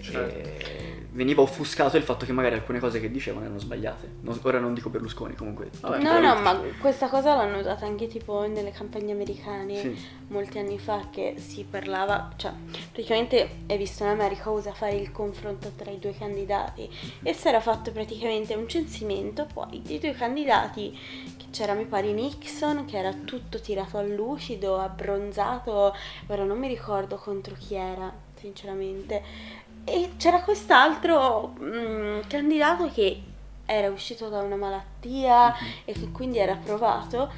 Certo. 0.00 0.38
E 0.38 0.81
veniva 1.12 1.42
offuscato 1.42 1.96
il 1.98 2.02
fatto 2.02 2.24
che 2.24 2.32
magari 2.32 2.54
alcune 2.54 2.78
cose 2.78 2.98
che 2.98 3.10
dicevano 3.10 3.44
erano 3.44 3.58
sbagliate. 3.60 4.10
Non- 4.22 4.38
ora 4.42 4.58
non 4.58 4.72
dico 4.72 4.88
Berlusconi 4.88 5.34
comunque. 5.34 5.70
Vabbè, 5.80 6.02
No, 6.02 6.18
no, 6.20 6.34
ma 6.40 6.58
questa 6.80 7.08
cosa 7.08 7.34
l'hanno 7.34 7.58
usata 7.58 7.84
anche 7.84 8.06
tipo 8.06 8.46
nelle 8.46 8.70
campagne 8.70 9.12
americane 9.12 9.76
Sì. 9.76 10.06
molti 10.28 10.58
anni 10.58 10.78
fa 10.78 11.08
che 11.10 11.34
si 11.36 11.64
parlava, 11.68 12.30
cioè 12.36 12.52
praticamente 12.90 13.56
hai 13.68 13.76
visto 13.76 14.02
in 14.04 14.08
America 14.08 14.48
usa 14.50 14.72
fare 14.72 14.94
il 14.94 15.12
confronto 15.12 15.72
tra 15.76 15.90
i 15.90 15.98
due 15.98 16.14
candidati 16.16 16.88
e 17.22 17.32
si 17.34 17.48
era 17.48 17.60
fatto 17.60 17.92
praticamente 17.92 18.54
un 18.54 18.66
censimento 18.66 19.46
poi 19.52 19.82
dei 19.82 19.98
due 19.98 20.12
candidati 20.12 20.98
che 21.36 21.44
c'era 21.50 21.74
mi 21.74 21.84
pare 21.84 22.10
Nixon 22.12 22.86
che 22.86 22.96
era 22.96 23.12
tutto 23.12 23.60
tirato 23.60 23.98
a 23.98 24.02
lucido, 24.02 24.78
abbronzato, 24.78 25.94
ora 26.28 26.44
non 26.44 26.58
mi 26.58 26.68
ricordo 26.68 27.16
contro 27.16 27.54
chi 27.58 27.74
era 27.74 28.10
sinceramente 28.34 29.22
e 29.84 30.10
c'era 30.16 30.40
quest'altro 30.42 31.54
mm, 31.60 32.20
candidato 32.28 32.88
che 32.90 33.22
era 33.66 33.88
uscito 33.90 34.28
da 34.28 34.40
una 34.40 34.56
malattia 34.56 35.54
e 35.84 35.92
che 35.92 36.10
quindi 36.12 36.38
era 36.38 36.52
approvato 36.52 37.30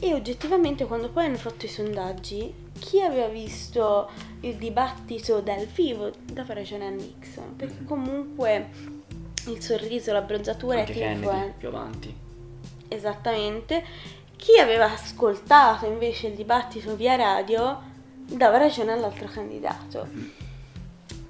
E 0.00 0.14
oggettivamente 0.14 0.84
quando 0.86 1.08
poi 1.08 1.24
hanno 1.24 1.36
fatto 1.38 1.66
i 1.66 1.68
sondaggi, 1.68 2.54
chi 2.78 3.00
aveva 3.02 3.26
visto 3.26 4.08
il 4.42 4.54
dibattito 4.54 5.40
dal 5.40 5.66
vivo 5.66 6.12
dava 6.22 6.54
ragione 6.54 6.86
a 6.86 6.90
Nixon, 6.90 7.56
perché 7.56 7.80
Mhm. 7.80 7.84
comunque 7.86 8.68
il 9.46 9.60
sorriso, 9.60 10.12
la 10.12 10.20
bronzatura 10.20 10.78
Anche 10.80 10.92
ti 10.92 10.98
Kennedy 11.00 11.16
influenza. 11.24 11.54
più 11.58 11.68
avanti. 11.68 12.14
Esattamente. 12.86 13.84
Chi 14.36 14.58
aveva 14.60 14.92
ascoltato 14.92 15.86
invece 15.86 16.28
il 16.28 16.34
dibattito 16.34 16.94
via 16.94 17.16
radio 17.16 17.80
dava 18.24 18.58
ragione 18.58 18.92
all'altro 18.92 19.26
candidato. 19.26 20.06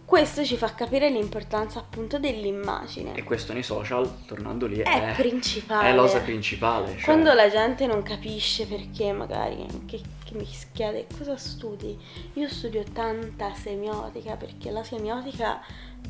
Questo 0.09 0.43
ci 0.43 0.57
fa 0.57 0.73
capire 0.73 1.11
l'importanza 1.11 1.81
appunto 1.81 2.19
dell'immagine. 2.19 3.15
E 3.15 3.25
questo 3.25 3.53
nei 3.53 3.63
social, 3.63 4.25
tornando 4.25 4.65
lì, 4.65 4.79
È 4.79 5.11
è, 5.11 5.15
principale. 5.15 5.91
è 5.91 5.95
l'osa 5.95 6.21
principale. 6.21 6.93
cioè- 6.93 7.03
Quando 7.05 7.35
la 7.35 7.51
gente 7.51 7.87
non 7.87 8.03
capisce 8.03 8.67
perché 8.67 9.13
magari 9.13 9.67
che, 9.85 10.01
che 10.25 10.33
mi 10.35 10.49
chiede 10.73 11.07
cosa 11.15 11.37
studi, 11.37 11.95
io 12.33 12.49
studio 12.49 12.83
tanta 12.91 13.53
semiotica 13.53 14.37
perché 14.37 14.71
la 14.71 14.83
semiotica 14.83 15.61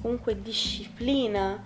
comunque 0.00 0.40
disciplina 0.40 1.60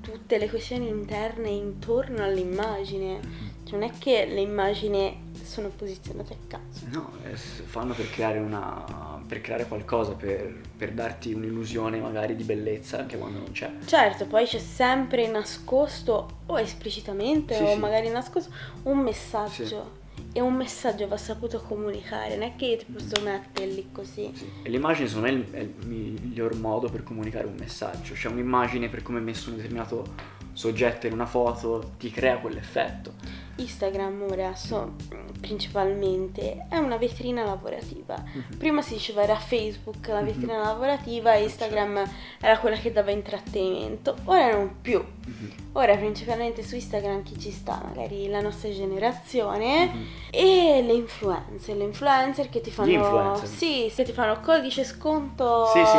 tutte 0.00 0.38
le 0.38 0.50
questioni 0.50 0.88
interne 0.88 1.48
intorno 1.48 2.24
all'immagine. 2.24 3.20
Cioè 3.62 3.78
non 3.78 3.88
è 3.88 3.92
che 4.00 4.26
le 4.26 4.40
immagini 4.40 5.30
sono 5.52 5.68
posizionate 5.68 6.32
a 6.32 6.36
caso. 6.48 6.86
No, 6.90 7.10
eh, 7.24 7.36
fanno 7.36 7.92
per 7.94 8.10
creare 8.10 8.38
una. 8.38 9.20
per 9.26 9.40
creare 9.40 9.66
qualcosa, 9.66 10.12
per, 10.12 10.60
per 10.76 10.92
darti 10.92 11.32
un'illusione 11.32 11.98
magari 12.00 12.34
di 12.34 12.42
bellezza 12.44 12.98
anche 12.98 13.18
quando 13.18 13.38
non 13.38 13.52
c'è. 13.52 13.70
Certo, 13.84 14.26
poi 14.26 14.46
c'è 14.46 14.58
sempre 14.58 15.26
nascosto 15.28 16.40
o 16.46 16.58
esplicitamente 16.58 17.54
Sì, 17.54 17.62
o 17.62 17.72
sì. 17.74 17.78
magari 17.78 18.08
nascosto 18.08 18.50
un 18.84 18.98
messaggio. 18.98 20.00
E 20.34 20.40
un 20.40 20.54
messaggio 20.54 21.06
va 21.08 21.16
saputo 21.18 21.60
comunicare, 21.60 22.36
non 22.36 22.42
è 22.48 22.56
che 22.56 22.64
io 22.66 22.76
ti 22.78 22.86
posso 22.86 23.20
mettere 23.22 23.66
lì 23.66 23.88
così. 23.92 24.30
Sì. 24.34 24.48
E 24.62 24.70
l'immagine 24.70 25.06
secondo 25.08 25.28
me 25.30 25.34
è 25.34 25.36
il, 25.38 25.50
è 25.50 25.60
il 25.60 25.86
miglior 25.86 26.54
modo 26.56 26.88
per 26.88 27.02
comunicare 27.02 27.46
un 27.46 27.54
messaggio. 27.58 28.14
Cioè 28.14 28.32
un'immagine 28.32 28.88
per 28.88 29.02
come 29.02 29.18
è 29.18 29.22
messo 29.22 29.50
un 29.50 29.56
determinato 29.56 30.04
soggetto 30.52 31.06
in 31.06 31.14
una 31.14 31.26
foto 31.26 31.92
ti 31.98 32.10
crea 32.10 32.38
quell'effetto. 32.38 33.40
Instagram 33.56 34.26
ora 34.30 34.54
so- 34.54 34.94
principalmente 35.40 36.66
è 36.68 36.78
una 36.78 36.96
vetrina 36.96 37.44
lavorativa. 37.44 38.22
Prima 38.56 38.80
si 38.82 38.94
diceva 38.94 39.22
era 39.22 39.36
Facebook 39.36 40.08
la 40.08 40.22
vetrina 40.22 40.58
lavorativa, 40.58 41.34
Instagram 41.34 42.02
era 42.40 42.58
quella 42.58 42.76
che 42.76 42.92
dava 42.92 43.10
intrattenimento, 43.10 44.16
ora 44.24 44.52
non 44.52 44.76
più. 44.80 45.04
Ora 45.74 45.96
principalmente 45.96 46.62
su 46.62 46.74
Instagram 46.74 47.22
chi 47.22 47.38
ci 47.38 47.50
sta? 47.50 47.80
Magari 47.84 48.28
la 48.28 48.40
nostra 48.40 48.70
generazione 48.70 49.90
e 50.30 50.82
le 50.84 50.92
influencer, 50.92 51.76
le 51.76 51.84
influencer 51.84 52.48
che 52.48 52.60
ti 52.60 52.70
fanno. 52.70 52.88
Sì, 53.46 53.88
se 53.90 54.04
ti 54.04 54.12
fanno 54.12 54.40
codice 54.40 54.84
sconto 54.84 55.66
Sì, 55.66 55.84
sì. 55.84 55.98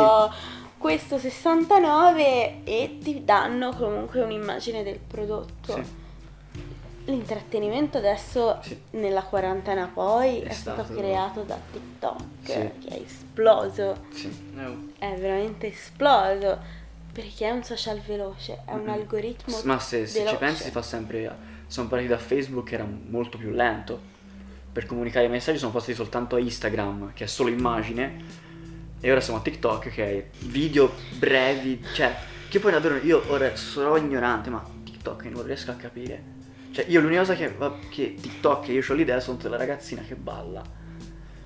Questo 0.84 1.16
69 1.18 2.62
e 2.64 2.98
ti 3.02 3.24
danno 3.24 3.70
comunque 3.74 4.20
un'immagine 4.20 4.82
del 4.82 4.98
prodotto. 4.98 5.72
Sì. 5.82 6.02
L'intrattenimento 7.06 7.96
adesso 7.96 8.58
Sì. 8.60 8.78
nella 8.90 9.22
quarantena 9.22 9.90
poi 9.92 10.40
è, 10.40 10.48
È 10.48 10.52
stato, 10.52 10.84
stato- 10.84 10.98
creato 11.00 11.40
da 11.40 11.56
TikTok 11.72 12.20
Sì. 12.42 12.52
che 12.86 12.88
è 12.88 13.00
esploso, 13.02 13.96
Sì. 14.12 14.26
Eh, 14.98 15.06
è 15.12 15.14
veramente 15.18 15.68
esploso 15.68 16.58
perché 17.14 17.46
è 17.46 17.50
un 17.50 17.64
social 17.64 18.00
veloce, 18.00 18.58
è 18.66 18.72
un 18.74 18.82
Mhm. 18.82 18.88
algoritmo 18.90 19.58
Ma 19.64 19.78
se, 19.78 20.06
se 20.06 20.26
ci 20.26 20.36
pensi 20.36 20.64
si 20.64 20.70
fa 20.70 20.82
sempre. 20.82 21.52
Sono 21.66 21.88
partiti 21.88 22.10
da 22.10 22.18
Facebook 22.18 22.68
che 22.68 22.74
era 22.74 22.86
molto 23.08 23.38
più 23.38 23.48
lento. 23.52 23.98
Per 24.70 24.84
comunicare 24.84 25.24
i 25.24 25.30
messaggi 25.30 25.56
sono 25.56 25.72
passati 25.72 25.94
soltanto 25.94 26.36
a 26.36 26.40
Instagram, 26.40 27.14
che 27.14 27.24
è 27.24 27.26
solo 27.26 27.48
immagine. 27.48 28.42
E 29.04 29.10
ora 29.10 29.20
siamo 29.20 29.38
a 29.40 29.42
TikTok 29.42 29.90
che 29.90 30.04
è 30.06 30.26
video 30.46 30.90
brevi. 31.18 31.78
Cioè, 31.92 32.16
che 32.48 32.58
poi 32.58 32.72
davvero 32.72 32.96
io 32.96 33.22
ora 33.28 33.54
sono 33.54 33.96
ignorante, 33.96 34.48
ma 34.48 34.64
TikTok 34.82 35.24
non 35.24 35.44
riesco 35.44 35.72
a 35.72 35.74
capire. 35.74 36.22
Cioè, 36.70 36.86
io 36.88 37.02
l'unica 37.02 37.20
cosa 37.20 37.34
che, 37.34 37.54
che 37.90 38.14
TikTok, 38.18 38.68
io 38.68 38.82
ho 38.88 38.94
l'idea, 38.94 39.20
sono 39.20 39.36
della 39.36 39.58
ragazzina 39.58 40.00
che 40.00 40.14
balla. 40.14 40.62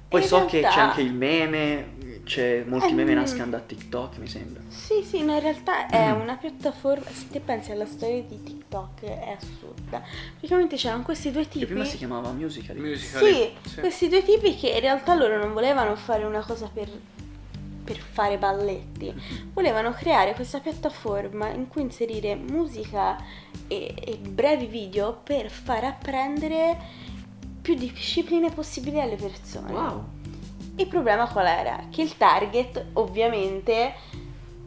Poi 0.08 0.20
In 0.22 0.26
so 0.28 0.44
che 0.44 0.60
realtà- 0.60 0.76
c'è 0.76 0.80
anche 0.86 1.00
il 1.02 1.12
meme, 1.12 1.96
c'è 2.22 2.62
molti 2.64 2.90
Eh, 2.90 2.94
meme 2.94 3.12
mm. 3.12 3.16
nascono 3.16 3.46
da 3.50 3.58
TikTok, 3.58 4.18
mi 4.18 4.28
sembra. 4.28 4.62
Sì, 4.68 5.02
sì, 5.02 5.24
no, 5.24 5.34
in 5.34 5.40
realtà 5.40 5.88
è 5.88 6.12
Mm. 6.14 6.20
una 6.20 6.36
piattaforma, 6.36 7.06
se 7.10 7.26
te 7.28 7.40
pensi 7.40 7.72
alla 7.72 7.86
storia 7.86 8.22
di 8.22 8.40
TikTok 8.40 9.02
è 9.02 9.36
assurda. 9.36 10.00
Praticamente 10.34 10.76
c'erano 10.76 11.02
questi 11.02 11.32
due 11.32 11.42
Che 11.42 11.48
tipi. 11.48 11.66
prima 11.66 11.84
si 11.84 11.96
chiamava 11.96 12.30
Musical.ly. 12.30 12.80
Musical.ly. 12.80 13.52
Sì, 13.66 13.80
questi 13.80 14.08
due 14.08 14.22
tipi 14.22 14.54
che 14.56 14.68
in 14.68 14.80
realtà 14.80 15.14
loro 15.14 15.36
non 15.38 15.52
volevano 15.52 15.96
fare 15.96 16.24
una 16.24 16.40
cosa 16.44 16.70
per, 16.72 16.88
per 17.88 17.96
fare 17.96 18.36
balletti, 18.36 19.14
volevano 19.54 19.92
creare 19.92 20.34
questa 20.34 20.60
piattaforma 20.60 21.48
in 21.48 21.68
cui 21.68 21.80
inserire 21.80 22.34
musica 22.34 23.16
e, 23.66 23.94
e 23.98 24.18
brevi 24.18 24.66
video 24.66 25.18
per 25.24 25.48
far 25.48 25.84
apprendere 25.84 26.76
più 27.62 27.74
discipline 27.76 28.50
possibili 28.50 29.00
alle 29.00 29.16
persone. 29.16 29.72
Wow. 29.72 30.04
Il 30.76 30.86
problema 30.86 31.28
qual 31.28 31.46
era? 31.46 31.86
Che 31.90 32.02
il 32.02 32.14
target 32.18 32.88
ovviamente 32.92 33.94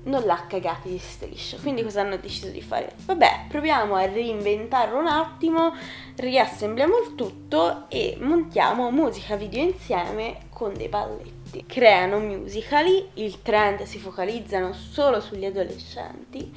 non 0.05 0.23
l'ha 0.23 0.47
cagati 0.47 0.89
di 0.89 0.97
striscio. 0.97 1.57
Quindi 1.61 1.83
cosa 1.83 2.01
hanno 2.01 2.17
deciso 2.17 2.47
di 2.47 2.61
fare? 2.63 2.95
Vabbè, 3.05 3.45
proviamo 3.49 3.93
a 3.93 4.05
reinventarlo 4.05 4.97
un 4.97 5.05
attimo, 5.05 5.75
riassembliamo 6.15 6.97
il 6.97 7.13
tutto 7.13 7.85
e 7.87 8.17
montiamo 8.19 8.89
musica 8.89 9.35
video 9.35 9.61
insieme 9.61 10.47
con 10.49 10.73
dei 10.73 10.87
balletti. 10.87 11.40
Creano 11.67 12.19
musicali, 12.19 13.05
il 13.15 13.41
trend 13.41 13.83
si 13.83 13.99
focalizzano 13.99 14.73
solo 14.73 15.19
sugli 15.19 15.45
adolescenti 15.45 16.51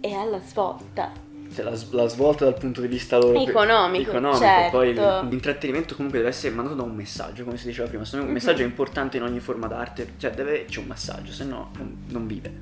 e 0.00 0.12
alla 0.14 0.40
svolta. 0.40 1.12
Cioè, 1.52 1.64
la, 1.64 1.76
la 1.90 2.06
svolta 2.06 2.44
dal 2.44 2.56
punto 2.56 2.80
di 2.80 2.86
vista 2.86 3.18
loro 3.18 3.40
Economico, 3.40 4.10
economico 4.10 4.38
certo. 4.44 4.70
poi 4.76 4.94
l'intrattenimento 4.94 5.96
comunque 5.96 6.20
deve 6.20 6.30
essere 6.30 6.54
mandato 6.54 6.76
da 6.76 6.84
un 6.84 6.94
messaggio 6.94 7.42
come 7.42 7.56
si 7.56 7.66
diceva 7.66 7.88
prima 7.88 8.04
se 8.04 8.14
no 8.16 8.22
un 8.22 8.28
Mhm. 8.28 8.34
messaggio 8.34 8.62
è 8.62 8.66
importante 8.66 9.16
in 9.16 9.24
ogni 9.24 9.40
forma 9.40 9.66
d'arte 9.66 10.12
cioè 10.18 10.30
deve 10.30 10.66
c'è 10.66 10.78
un 10.78 10.86
messaggio 10.86 11.32
se 11.32 11.42
no 11.42 11.72
non, 11.76 12.04
non 12.06 12.26
vive 12.28 12.52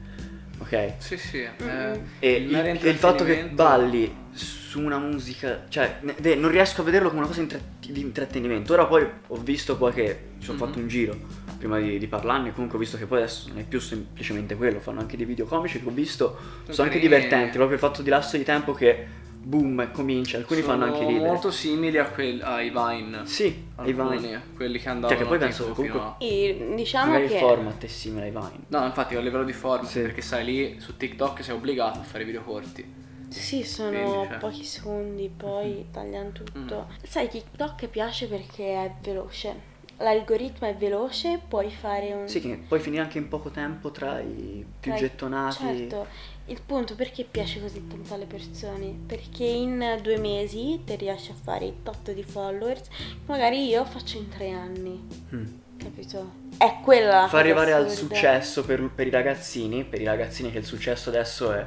ok 0.59 0.93
Sì, 0.97 1.19
sì. 1.19 1.37
eh, 1.43 2.01
e 2.19 2.33
il 2.37 2.79
il, 2.83 2.95
fatto 2.97 3.25
che 3.25 3.45
balli 3.53 4.11
su 4.33 4.81
una 4.81 4.99
musica 4.99 5.65
cioè 5.69 5.99
ne- 6.01 6.35
non 6.37 6.51
riesco 6.51 6.81
a 6.81 6.85
vederlo 6.85 7.09
come 7.11 7.21
una 7.21 7.29
cosa 7.29 7.45
di 7.87 8.01
intrattenimento 8.01 8.73
ora 8.73 8.87
poi 8.87 9.07
ho 9.27 9.37
visto 9.37 9.77
poi 9.77 9.93
che 9.93 10.19
ci 10.39 10.47
sono 10.47 10.57
Mhm. 10.59 10.65
fatto 10.65 10.79
un 10.79 10.89
giro 10.89 11.17
prima 11.59 11.79
di, 11.79 11.99
di 11.99 12.07
parlarne 12.07 12.53
comunque 12.53 12.77
ho 12.79 12.81
visto 12.81 12.97
che 12.97 13.07
poi 13.07 13.19
adesso 13.19 13.49
non 13.49 13.59
è 13.59 13.65
più 13.65 13.81
semplicemente 13.81 14.55
quello 14.57 14.81
fanno 14.81 15.01
anche 15.01 15.17
dei 15.17 15.27
video 15.27 15.45
comici 15.45 15.81
che 15.83 15.89
ho 15.89 15.93
visto 15.93 16.37
sono 16.69 16.87
anche 16.89 16.99
carini. 16.99 17.01
divertenti 17.01 17.57
proprio 17.57 17.75
il 17.75 17.81
fatto 17.83 18.01
di 18.03 18.09
lasso 18.11 18.37
di 18.37 18.45
tempo 18.45 18.73
che 18.73 19.07
boom 19.41 19.81
e 19.81 19.91
comincia 19.93 20.37
alcuni 20.37 20.61
sono 20.61 20.73
fanno 20.79 20.93
anche 20.93 21.07
ridere 21.07 21.27
molto 21.27 21.51
simili 21.51 21.97
a 21.99 22.07
quel- 22.07 22.43
ai 22.43 22.71
Vine. 22.71 23.25
sì 23.27 23.67
ai 23.77 23.93
Vine 23.93 24.43
quelli 24.55 24.79
che 24.79 24.89
andavano 24.89 25.19
Cioè, 25.19 25.19
che 25.19 25.29
poi 25.29 25.39
tipo 25.39 25.45
penso 25.65 25.67
che 25.75 25.83
fino 25.83 25.95
comunque- 25.95 26.27
a- 26.27 26.31
E 26.31 26.73
diciamo 26.77 27.17
che 27.17 27.23
il 27.23 27.31
format 27.31 27.85
è 27.85 27.87
simile 27.87 28.25
ai 28.27 28.31
Vine 28.31 28.59
No, 28.69 28.85
infatti 28.85 29.15
a 29.15 29.21
livello 29.21 29.45
di 29.45 29.53
format, 29.53 29.89
Sì. 29.91 30.01
perché 30.01 30.21
sai 30.21 30.45
lì 30.45 30.81
su 30.81 30.97
TikTok 30.97 31.43
sei 31.43 31.55
obbligato 31.55 31.99
a 31.99 32.03
fare 32.03 32.25
video 32.25 32.43
corti. 32.43 32.95
Sì, 33.29 33.63
sono 33.63 33.91
Quindi, 33.91 34.29
cioè. 34.29 34.39
pochi 34.39 34.65
secondi, 34.65 35.31
poi 35.35 35.87
tagliano 35.93 36.33
tutto. 36.33 36.89
Sai, 37.03 37.29
TikTok 37.29 37.87
piace 37.89 38.27
perché 38.27 38.65
è 38.73 38.93
veloce. 39.03 39.77
L'algoritmo 40.01 40.69
è 40.69 40.77
veloce, 40.77 41.41
puoi 41.49 41.71
fare 41.71 42.13
un... 42.13 42.29
sì 42.29 42.41
che 42.41 42.61
puoi 42.69 42.79
finire 42.79 43.03
anche 43.03 43.19
in 43.19 43.27
poco 43.27 43.51
tempo 43.51 43.91
tra 43.91 44.21
i 44.21 44.65
più 44.79 44.93
tra 44.93 45.01
gettonati 45.01 45.57
Certo, 45.57 46.07
il 46.47 46.61
punto 46.65 46.95
perché 46.95 47.25
piace 47.25 47.61
così 47.61 47.85
tanto 47.89 48.15
alle 48.15 48.27
persone? 48.27 48.95
Perché 49.07 49.43
in 49.45 49.99
due 50.01 50.19
mesi 50.19 50.81
ti 50.85 50.95
riesci 50.95 51.33
a 51.33 51.35
fare 51.35 51.65
il 51.67 51.75
tot 51.83 52.13
di 52.13 52.23
followers, 52.23 52.83
magari 53.27 53.67
io 53.67 53.85
faccio 53.85 54.19
in 54.19 54.29
tre 54.29 54.51
anni, 54.51 55.05
Mm. 55.35 55.47
capito? 55.77 56.31
È 56.57 56.77
quella 56.83 57.23
la 57.23 57.29
fa 57.29 57.39
arrivare 57.39 57.73
al 57.73 57.87
assurda. 57.87 58.15
successo 58.15 58.65
per, 58.65 58.89
per 58.95 59.07
i 59.09 59.11
ragazzini, 59.11 59.85
per 59.85 60.01
i 60.01 60.05
ragazzini 60.05 60.53
che 60.53 60.59
il 60.59 60.65
successo 60.65 61.09
adesso 61.09 61.53
è 61.53 61.67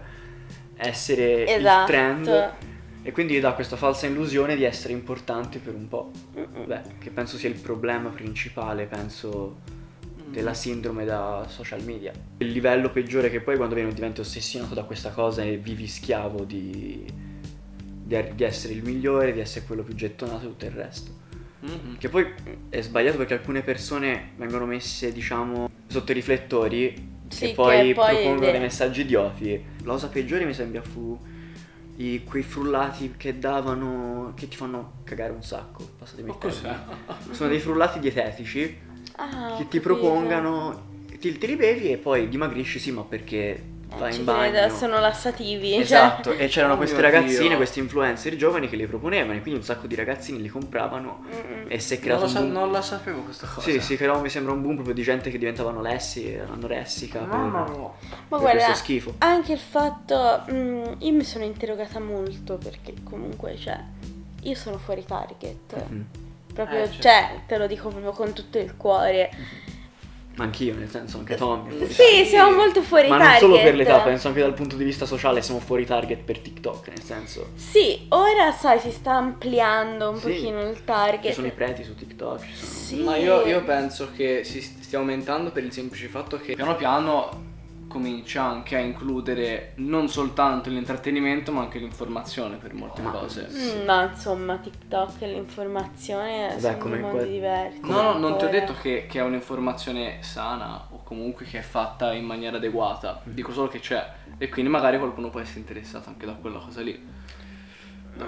essere 0.77 1.45
Esatto. 1.47 1.81
il 1.81 1.97
trend 1.97 2.53
e 3.03 3.11
quindi 3.11 3.35
gli 3.35 3.39
dà 3.39 3.53
questa 3.53 3.75
falsa 3.75 4.05
illusione 4.05 4.55
di 4.55 4.63
essere 4.63 4.93
importanti 4.93 5.57
per 5.59 5.73
un 5.73 5.87
po'. 5.87 6.11
Beh, 6.65 6.81
che 6.99 7.09
penso 7.09 7.37
sia 7.37 7.49
il 7.49 7.59
problema 7.59 8.09
principale, 8.09 8.85
penso, 8.85 9.57
della 10.31 10.53
sindrome 10.53 11.03
da 11.03 11.45
social 11.47 11.83
media. 11.83 12.11
Il 12.37 12.51
livello 12.51 12.89
peggiore 12.89 13.29
che 13.29 13.41
poi 13.41 13.57
quando 13.57 13.75
vieni 13.75 13.93
diventi 13.93 14.21
ossessionato 14.21 14.73
da 14.73 14.83
questa 14.83 15.09
cosa 15.09 15.43
e 15.43 15.57
vivi 15.57 15.87
schiavo 15.87 16.43
di, 16.43 17.05
di, 18.03 18.23
di 18.35 18.43
essere 18.43 18.73
il 18.73 18.83
migliore, 18.83 19.33
di 19.33 19.39
essere 19.39 19.65
quello 19.65 19.83
più 19.83 19.93
gettonato 19.93 20.45
e 20.45 20.47
tutto 20.47 20.65
il 20.65 20.71
resto. 20.71 21.19
Mhm. 21.59 21.97
Che 21.97 22.09
poi 22.09 22.25
è 22.69 22.81
sbagliato 22.81 23.17
perché 23.17 23.33
alcune 23.33 23.61
persone 23.61 24.31
vengono 24.37 24.65
messe, 24.65 25.11
diciamo, 25.11 25.69
sotto 25.87 26.11
i 26.11 26.15
riflettori 26.15 27.19
Sì, 27.27 27.49
e 27.49 27.53
poi, 27.53 27.93
poi 27.93 28.15
propongono 28.15 28.51
dei 28.51 28.59
messaggi 28.59 29.01
idioti. 29.01 29.63
La 29.83 29.91
cosa 29.91 30.07
peggiore 30.07 30.45
mi 30.45 30.53
sembra 30.53 30.81
fu 30.81 31.19
i- 32.01 32.23
quei 32.23 32.43
frullati 32.43 33.13
che 33.17 33.37
davano, 33.39 34.33
che 34.35 34.47
ti 34.47 34.55
fanno 34.55 35.01
cagare 35.03 35.31
un 35.31 35.43
sacco, 35.43 35.83
passatemi 35.97 36.29
il 36.29 36.35
Ma 36.35 36.41
cos'è? 36.41 36.75
Sono 37.31 37.49
dei 37.49 37.59
frullati 37.59 37.99
dietetici 37.99 38.77
Ah, 39.15 39.55
che 39.57 39.67
ti 39.67 39.79
capito. 39.79 39.81
propongano, 39.81 41.05
ti, 41.19 41.37
te 41.37 41.47
li 41.47 41.55
bevi 41.55 41.91
e 41.91 41.97
poi 41.97 42.27
dimagrisci, 42.29 42.79
sì, 42.79 42.91
ma 42.91 43.03
perché 43.03 43.61
Eh, 43.99 44.11
ci 44.13 44.19
in 44.19 44.25
bagno. 44.25 44.69
sono 44.69 44.99
lassativi. 44.99 45.71
cioè- 45.71 45.81
Esatto, 45.81 46.31
e 46.31 46.47
c'erano 46.47 46.73
Oh 46.73 46.77
queste 46.77 47.01
ragazzine, 47.01 47.49
Dio. 47.49 47.57
questi 47.57 47.79
influencer 47.79 48.35
giovani 48.35 48.69
che 48.69 48.75
li 48.77 48.87
proponevano 48.87 49.33
e 49.37 49.41
quindi 49.41 49.59
un 49.59 49.65
sacco 49.65 49.85
di 49.87 49.95
ragazzini 49.95 50.41
li 50.41 50.47
compravano 50.47 51.23
Mm-mm. 51.25 51.65
e 51.67 51.79
si 51.79 51.93
è 51.93 51.97
Non, 51.97 52.03
creato 52.05 52.21
lo 52.21 52.27
un 52.27 52.31
sa- 52.33 52.39
boom. 52.39 52.51
non 52.51 52.71
la 52.71 52.81
sapevo 52.81 53.21
questa 53.21 53.47
cosa. 53.47 53.69
Sì, 53.69 53.79
si 53.81 53.97
creò 53.97 54.19
mi 54.21 54.29
sembra 54.29 54.53
un 54.53 54.61
boom 54.61 54.75
proprio 54.75 54.93
di 54.95 55.03
gente 55.03 55.29
che 55.29 55.37
diventavano 55.37 55.81
lessi, 55.81 56.39
anoressica. 56.51 57.19
per- 57.19 57.27
Mamma 57.27 57.63
mia. 57.69 57.77
Ma 57.79 57.89
per 58.29 58.39
guarda, 58.39 58.49
questo 58.51 58.73
schifo. 58.75 59.15
anche 59.19 59.51
il 59.53 59.59
fatto, 59.59 60.43
mm, 60.51 60.83
io 60.99 61.11
mi 61.13 61.23
sono 61.23 61.43
interrogata 61.43 61.99
molto 61.99 62.57
perché 62.57 62.93
comunque, 63.03 63.57
cioè, 63.57 63.77
io 64.43 64.55
sono 64.55 64.77
fuori 64.77 65.03
target. 65.05 65.85
Mm. 65.91 66.01
Proprio, 66.53 66.79
Eh, 66.83 66.85
certo. 66.87 67.01
cioè, 67.01 67.39
te 67.47 67.57
lo 67.57 67.67
dico 67.67 67.89
proprio 67.89 68.11
con 68.11 68.33
tutto 68.33 68.57
il 68.57 68.75
cuore. 68.77 69.29
Ma 70.37 70.45
anch'io, 70.45 70.73
nel 70.75 70.89
senso, 70.89 71.17
anche 71.17 71.35
Tommy. 71.35 71.71
Sì, 71.87 71.95
target. 71.95 72.25
siamo 72.25 72.55
molto 72.55 72.81
fuori 72.81 73.09
Ma 73.09 73.17
target. 73.17 73.41
non 73.41 73.49
solo 73.51 73.61
per 73.63 73.75
l'età, 73.75 73.99
penso 73.99 74.27
anche 74.29 74.39
dal 74.39 74.53
punto 74.53 74.75
di 74.77 74.83
vista 74.85 75.05
sociale 75.05 75.41
siamo 75.41 75.59
fuori 75.59 75.85
target 75.85 76.19
per 76.23 76.39
TikTok, 76.39 76.87
nel 76.87 77.03
senso. 77.03 77.49
Sì, 77.55 78.05
ora 78.09 78.51
sai, 78.53 78.79
si 78.79 78.91
sta 78.91 79.11
ampliando 79.13 80.09
un 80.09 80.17
Sì. 80.17 80.27
pochino 80.29 80.61
il 80.61 80.83
target. 80.85 81.27
Ci 81.27 81.33
sono 81.33 81.47
i 81.47 81.51
preti 81.51 81.83
su 81.83 81.95
TikTok, 81.95 82.41
ci 82.45 82.55
sono. 82.55 82.71
Sì. 82.71 82.95
Ma 83.03 83.17
io, 83.17 83.45
io 83.45 83.61
penso 83.63 84.09
che 84.15 84.43
si 84.45 84.61
stia 84.61 84.99
aumentando 84.99 85.51
per 85.51 85.63
il 85.65 85.71
semplice 85.73 86.07
fatto 86.07 86.39
che 86.39 86.55
piano 86.55 86.75
piano 86.75 87.49
comincia 87.91 88.43
anche 88.43 88.75
a 88.75 88.79
includere 88.79 89.73
non 89.75 90.07
soltanto 90.07 90.69
l'intrattenimento 90.69 91.51
ma 91.51 91.61
anche 91.61 91.79
l'informazione 91.79 92.55
per 92.57 92.73
molte 92.73 93.01
Ma- 93.01 93.11
cose. 93.11 93.47
Mm, 93.51 93.85
Ma 93.85 94.09
insomma, 94.09 94.57
TikTok 94.57 95.21
e 95.21 95.27
l'informazione 95.27 96.55
Vabbè, 96.59 96.77
sono 96.79 96.95
mondi 96.95 97.09
quel- 97.09 97.29
diversi. 97.29 97.79
No, 97.83 98.01
no, 98.01 98.17
non 98.17 98.37
ti 98.37 98.45
ho 98.45 98.49
detto 98.49 98.73
che, 98.81 99.05
che 99.07 99.19
è 99.19 99.23
un'informazione 99.23 100.17
sana 100.21 100.87
o 100.89 101.01
comunque 101.03 101.45
che 101.45 101.59
è 101.59 101.61
fatta 101.61 102.13
in 102.13 102.25
maniera 102.25 102.57
adeguata, 102.57 103.21
dico 103.23 103.51
solo 103.51 103.67
che 103.67 103.79
c'è 103.79 104.05
e 104.37 104.49
quindi 104.49 104.71
magari 104.71 104.97
qualcuno 104.97 105.29
può 105.29 105.39
essere 105.39 105.59
interessato 105.59 106.09
anche 106.09 106.25
da 106.25 106.33
quella 106.33 106.59
cosa 106.59 106.81
lì. 106.81 107.19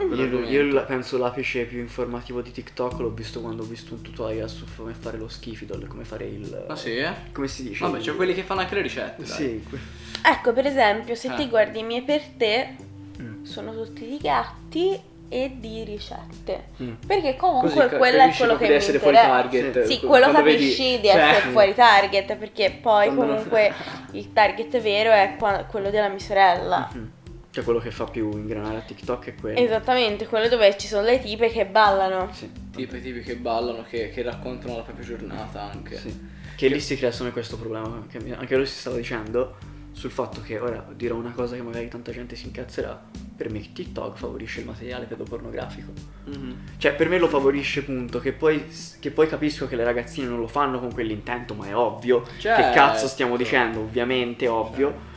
Io, 0.01 0.39
io 0.43 0.73
la- 0.73 0.81
penso 0.81 1.17
l'apice 1.17 1.63
più 1.63 1.79
informativo 1.79 2.41
di 2.41 2.51
TikTok 2.51 2.99
l'ho 2.99 3.09
visto 3.09 3.41
quando 3.41 3.63
ho 3.63 3.65
visto 3.65 3.93
un 3.93 4.01
tutorial 4.01 4.49
su 4.49 4.65
come 4.75 4.93
fare 4.93 5.17
lo 5.17 5.27
schifidol, 5.29 5.85
come 5.87 6.03
fare 6.03 6.25
il. 6.25 6.65
Ah 6.67 6.75
sì? 6.75 6.95
eh? 6.97 7.11
Come 7.31 7.47
si 7.47 7.63
dice? 7.63 7.83
Vabbè, 7.85 7.99
c'è 7.99 8.15
quelli 8.15 8.33
che 8.33 8.43
fanno 8.43 8.61
anche 8.61 8.75
le 8.75 8.81
ricette. 8.81 9.25
Sì, 9.25 9.63
que- 9.69 9.79
Ecco, 10.25 10.53
per 10.53 10.65
esempio, 10.65 11.15
se 11.15 11.31
Eh. 11.33 11.35
ti 11.35 11.47
guardi 11.49 11.79
i 11.79 11.83
miei 11.83 12.01
per 12.01 12.21
te, 12.37 12.75
Mm. 13.21 13.43
sono 13.43 13.73
tutti 13.73 14.05
di 14.07 14.17
gatti 14.21 14.99
e 15.29 15.51
di 15.59 15.83
ricette. 15.83 16.65
Mm. 16.81 16.93
Perché 17.07 17.35
comunque 17.35 17.69
Così 17.87 17.95
quello 17.97 18.17
è 18.17 18.19
capisci 18.19 18.37
quello 18.39 18.57
che 18.57 18.63
di 18.65 18.69
mi 18.71 18.75
essere 18.77 18.99
fuori 18.99 19.15
target. 19.15 19.83
Sì, 19.83 19.99
Qu- 19.99 20.07
quello 20.09 20.29
quando 20.29 20.43
vedi- 20.43 20.61
capisci 20.63 20.99
di 20.99 21.07
cioè- 21.07 21.17
essere 21.17 21.49
fuori 21.51 21.73
target, 21.73 22.35
perché 22.35 22.77
poi 22.81 23.05
Quando- 23.07 23.25
comunque 23.33 23.73
il 24.11 24.31
target 24.33 24.79
vero 24.81 25.11
è 25.11 25.35
quello 25.69 25.89
della 25.89 26.07
mia 26.09 26.19
sorella. 26.19 26.89
Mm. 26.95 27.05
Cioè 27.53 27.63
quello 27.63 27.77
che 27.77 27.91
fa 27.91 28.05
più 28.05 28.31
ingranare 28.31 28.77
a 28.77 28.81
TikTok 28.81 29.27
è 29.27 29.35
quello. 29.35 29.59
Esattamente, 29.59 30.25
quello 30.25 30.47
dove 30.47 30.75
ci 30.75 30.87
sono 30.87 31.03
le 31.03 31.19
tipe 31.19 31.49
che 31.49 31.67
ballano. 31.67 32.33
Sì. 32.33 32.49
Tipi, 32.71 32.99
tipi 32.99 33.21
che 33.21 33.35
ballano, 33.35 33.83
che, 33.87 34.09
che 34.09 34.23
raccontano 34.23 34.77
la 34.77 34.81
propria 34.81 35.05
giornata 35.05 35.61
anche. 35.61 35.95
Sì. 35.95 36.29
Che 36.55 36.67
lì 36.67 36.79
si 36.79 36.97
crea 36.97 37.13
me 37.19 37.31
questo 37.31 37.55
problema, 37.59 38.07
che 38.09 38.17
anche 38.35 38.55
lui 38.55 38.65
si 38.65 38.79
stava 38.79 38.95
dicendo, 38.95 39.55
sul 39.91 40.09
fatto 40.09 40.41
che 40.41 40.57
ora 40.57 40.83
dirò 40.95 41.15
una 41.15 41.29
cosa 41.29 41.55
che 41.55 41.61
magari 41.61 41.87
tanta 41.89 42.11
gente 42.11 42.35
si 42.35 42.47
incazzerà, 42.47 42.99
per 43.37 43.51
me 43.51 43.61
TikTok 43.71 44.17
favorisce 44.17 44.61
il 44.61 44.65
materiale 44.65 45.05
pedopornografico. 45.05 45.91
Mhm. 46.25 46.57
Cioè 46.77 46.95
per 46.95 47.07
me 47.07 47.19
lo 47.19 47.27
favorisce 47.27 47.83
punto, 47.83 48.19
che 48.19 48.33
poi, 48.33 48.65
che 48.99 49.11
poi 49.11 49.27
capisco 49.27 49.67
che 49.67 49.75
le 49.75 49.83
ragazzine 49.83 50.25
non 50.25 50.39
lo 50.39 50.47
fanno 50.47 50.79
con 50.79 50.91
quell'intento, 50.91 51.53
ma 51.53 51.67
è 51.67 51.75
ovvio. 51.75 52.25
Certo. 52.39 52.63
Che 52.63 52.71
cazzo 52.71 53.07
stiamo 53.07 53.37
dicendo? 53.37 53.81
Ovviamente, 53.81 54.47
ovvio. 54.47 55.11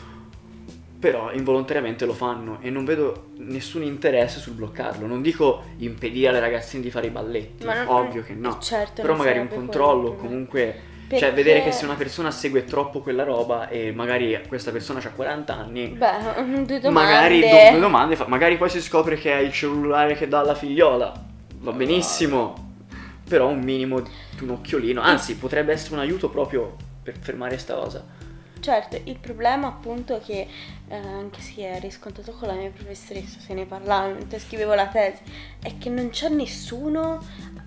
Però 1.06 1.30
involontariamente 1.32 2.04
lo 2.04 2.14
fanno 2.14 2.58
e 2.62 2.68
non 2.68 2.84
vedo 2.84 3.26
nessun 3.36 3.84
interesse 3.84 4.40
sul 4.40 4.54
bloccarlo. 4.54 5.06
Non 5.06 5.22
dico 5.22 5.62
impedire 5.76 6.30
alle 6.30 6.40
ragazzine 6.40 6.82
di 6.82 6.90
fare 6.90 7.06
i 7.06 7.10
balletti, 7.10 7.64
Ma 7.64 7.84
non- 7.84 7.94
ovvio 7.94 8.24
che 8.24 8.34
no. 8.34 8.58
certo, 8.58 9.02
Però 9.02 9.14
magari 9.14 9.38
un 9.38 9.46
controllo, 9.46 10.14
quello 10.14 10.16
comunque... 10.16 10.80
Perché- 11.06 11.24
Cioè 11.24 11.32
vedere 11.32 11.62
che 11.62 11.70
se 11.70 11.84
una 11.84 11.94
persona 11.94 12.32
segue 12.32 12.64
troppo 12.64 12.98
quella 12.98 13.22
roba 13.22 13.68
e 13.68 13.92
magari 13.92 14.36
questa 14.48 14.72
persona 14.72 14.98
ha 15.00 15.08
40 15.10 15.54
anni, 15.56 15.86
Beh, 15.90 16.42
due 16.64 16.80
domande. 16.80 16.90
magari 16.90 17.40
do- 17.42 17.70
due 17.70 17.78
domande, 17.78 18.16
fa- 18.16 18.26
magari 18.26 18.56
poi 18.56 18.68
si 18.68 18.82
scopre 18.82 19.14
che 19.14 19.32
è 19.32 19.38
il 19.38 19.52
cellulare 19.52 20.16
che 20.16 20.26
dà 20.26 20.40
alla 20.40 20.56
figliola, 20.56 21.12
va 21.60 21.70
benissimo, 21.70 22.72
però 23.28 23.46
un 23.46 23.60
minimo 23.60 24.00
di 24.00 24.10
un 24.42 24.50
occhiolino, 24.50 25.00
anzi 25.00 25.36
potrebbe 25.36 25.72
essere 25.72 25.94
un 25.94 26.00
aiuto 26.00 26.28
proprio 26.28 26.74
per 27.04 27.14
fermare 27.20 27.56
sta 27.58 27.74
cosa. 27.74 28.04
Certo, 28.66 29.00
il 29.04 29.16
problema 29.20 29.68
appunto 29.68 30.20
che 30.20 30.48
eh, 30.88 30.96
anche 30.96 31.40
si 31.40 31.60
è 31.60 31.78
riscontrato 31.78 32.32
con 32.32 32.48
la 32.48 32.54
mia 32.54 32.68
professoressa, 32.68 33.38
se 33.38 33.54
ne 33.54 33.64
parlava 33.64 34.08
mentre 34.08 34.40
scrivevo 34.40 34.74
la 34.74 34.88
tesi, 34.88 35.22
è 35.62 35.78
che 35.78 35.88
non 35.88 36.10
c'è 36.10 36.30
nessuno, 36.30 37.24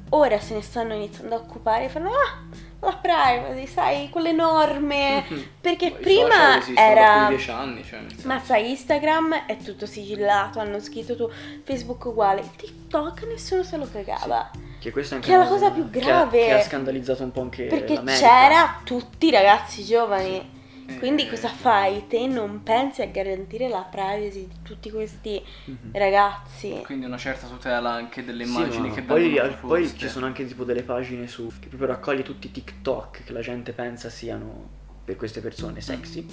ora 0.09 0.37
se 0.41 0.55
ne 0.55 0.61
stanno 0.61 0.95
iniziando 0.95 1.35
a 1.35 1.37
occupare, 1.37 1.87
fanno 1.87 2.09
ah, 2.09 2.43
la 2.81 2.97
privacy, 2.97 3.65
sai, 3.65 4.09
quelle 4.09 4.33
norme, 4.33 5.23
perché 5.61 5.85
I 5.85 5.89
social 5.91 6.03
prima 6.03 6.61
più 6.65 6.73
era... 6.75 7.27
dieci 7.29 7.49
anni, 7.49 7.85
cioè, 7.85 8.01
Ma 8.23 8.37
sai, 8.41 8.69
Instagram 8.71 9.45
è 9.45 9.55
tutto 9.55 9.85
sigillato, 9.85 10.59
hanno 10.59 10.81
scritto 10.81 11.15
tu, 11.15 11.31
Facebook 11.63 12.03
uguale, 12.03 12.43
TikTok 12.57 13.23
nessuno 13.23 13.63
se 13.63 13.77
lo 13.77 13.87
cagava. 13.89 14.51
Che, 14.77 14.91
questa 14.91 15.13
è 15.13 15.17
anche 15.19 15.29
Che 15.29 15.33
è 15.33 15.37
la 15.37 15.47
cosa 15.47 15.71
più 15.71 15.89
che 15.89 15.99
ha- 15.99 16.03
grave. 16.03 16.45
Che 16.45 16.51
ha, 16.51 16.61
scandalizzato 16.61 17.23
un 17.23 17.31
po' 17.31 17.39
anche 17.39 17.67
Perché 17.67 17.93
l'America. 17.93 18.27
c'era 18.27 18.81
tutti 18.83 19.27
i 19.27 19.31
ragazzi 19.31 19.85
giovani. 19.85 20.31
Sì. 20.31 20.57
Quindi 20.97 21.27
cosa 21.29 21.49
fai? 21.49 22.07
Te 22.07 22.25
non 22.27 22.63
pensi 22.63 23.01
a 23.01 23.05
garantire 23.07 23.67
la 23.69 23.81
privacy 23.89 24.47
di 24.47 24.55
tutti 24.63 24.89
questi 24.89 25.41
Mhm. 25.65 25.91
ragazzi? 25.93 26.81
Quindi 26.85 27.05
una 27.05 27.17
certa 27.17 27.47
tutela 27.47 27.91
anche 27.91 28.23
delle 28.23 28.45
Sì, 28.45 28.49
immagini 28.51 28.87
ma 28.89 28.93
che 28.95 29.01
poi, 29.01 29.29
vengono 29.33 29.55
poi 29.67 29.87
ci 29.97 30.07
sono 30.09 30.25
anche 30.25 30.45
tipo 30.45 30.63
delle 30.63 30.83
pagine 30.83 31.27
su 31.27 31.47
che 31.59 31.67
proprio 31.67 31.89
raccoglie 31.89 32.23
tutti 32.23 32.47
i 32.47 32.51
TikTok 32.51 33.23
che 33.23 33.31
la 33.33 33.41
gente 33.41 33.71
pensa 33.73 34.09
siano 34.09 34.69
per 35.05 35.15
queste 35.15 35.41
persone 35.41 35.81
sexy 35.81 36.25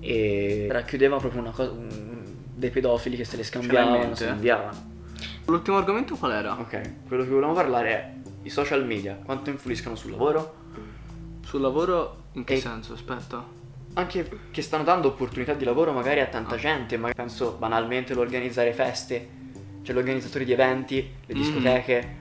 e 0.00 0.68
racchiudeva 0.70 1.16
proprio 1.18 1.40
una 1.40 1.50
cosa 1.50 1.70
un- 1.70 2.24
dei 2.54 2.70
pedofili 2.70 3.16
che 3.16 3.24
se 3.24 3.36
le 3.36 3.44
scambiavano, 3.44 4.14
se 4.14 4.26
inviavano. 4.28 4.86
L'ultimo 5.46 5.76
argomento 5.78 6.14
qual 6.16 6.32
era? 6.32 6.58
Ok, 6.58 7.06
quello 7.06 7.22
che 7.22 7.28
volevamo 7.30 7.54
parlare 7.54 7.90
è 7.90 8.14
i 8.42 8.50
social 8.50 8.84
media, 8.84 9.14
quanto 9.24 9.50
influiscono 9.50 9.94
sul 9.96 10.10
lavoro, 10.12 10.56
Sul 11.44 11.62
lavoro 11.62 12.24
in 12.32 12.44
che 12.44 12.54
E- 12.54 12.60
senso? 12.60 12.92
Aspetta. 12.92 13.42
Anche 13.98 14.28
che 14.52 14.62
stanno 14.62 14.84
dando 14.84 15.08
opportunità 15.08 15.54
di 15.54 15.64
lavoro 15.64 15.92
magari 15.92 16.20
a 16.20 16.26
tanta 16.26 16.54
Ah. 16.54 16.58
gente, 16.58 16.96
ma 16.96 17.10
penso 17.12 17.56
banalmente 17.58 18.14
l'organizzare 18.14 18.72
feste, 18.72 19.28
cioè 19.82 19.94
gli 19.94 19.98
organizzatori 19.98 20.44
di 20.44 20.52
eventi, 20.52 21.10
le 21.26 21.34
Mm. 21.34 21.38
discoteche. 21.38 22.16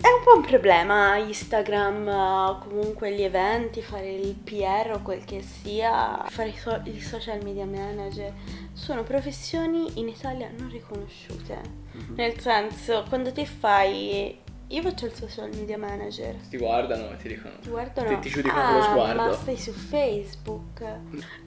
È 0.00 0.06
un 0.08 0.22
po' 0.24 0.34
un 0.34 0.40
problema 0.42 1.16
Instagram, 1.18 2.58
comunque 2.66 3.12
gli 3.14 3.20
eventi, 3.22 3.82
fare 3.82 4.10
il 4.10 4.34
PR 4.34 4.92
o 4.94 5.02
quel 5.02 5.24
che 5.24 5.42
sia, 5.42 6.24
fare 6.28 6.48
i 6.48 6.56
so- 6.56 6.80
il 6.84 7.02
social 7.02 7.42
media 7.44 7.66
manager. 7.66 8.32
Sono 8.72 9.02
professioni 9.02 9.98
in 10.00 10.08
Italia 10.08 10.50
non 10.58 10.70
riconosciute. 10.70 11.60
Mhm. 11.92 12.14
Nel 12.16 12.38
senso, 12.40 13.04
quando 13.08 13.30
ti 13.30 13.44
fai... 13.44 14.38
Io 14.72 14.82
faccio 14.82 15.06
il 15.06 15.12
social 15.12 15.50
media 15.52 15.76
manager. 15.76 16.36
Ti 16.48 16.56
guardano 16.56 17.10
e 17.10 17.16
ti 17.16 17.26
dicono. 17.26 17.54
Ti 17.60 17.68
guardano. 17.68 18.08
Ti, 18.08 18.18
ti 18.20 18.28
giudicano 18.28 18.60
ah, 18.60 18.66
con 18.66 18.76
lo 18.76 18.82
sguardo. 18.84 19.22
Ma 19.22 19.32
stai 19.32 19.56
su 19.56 19.72
Facebook. 19.72 20.82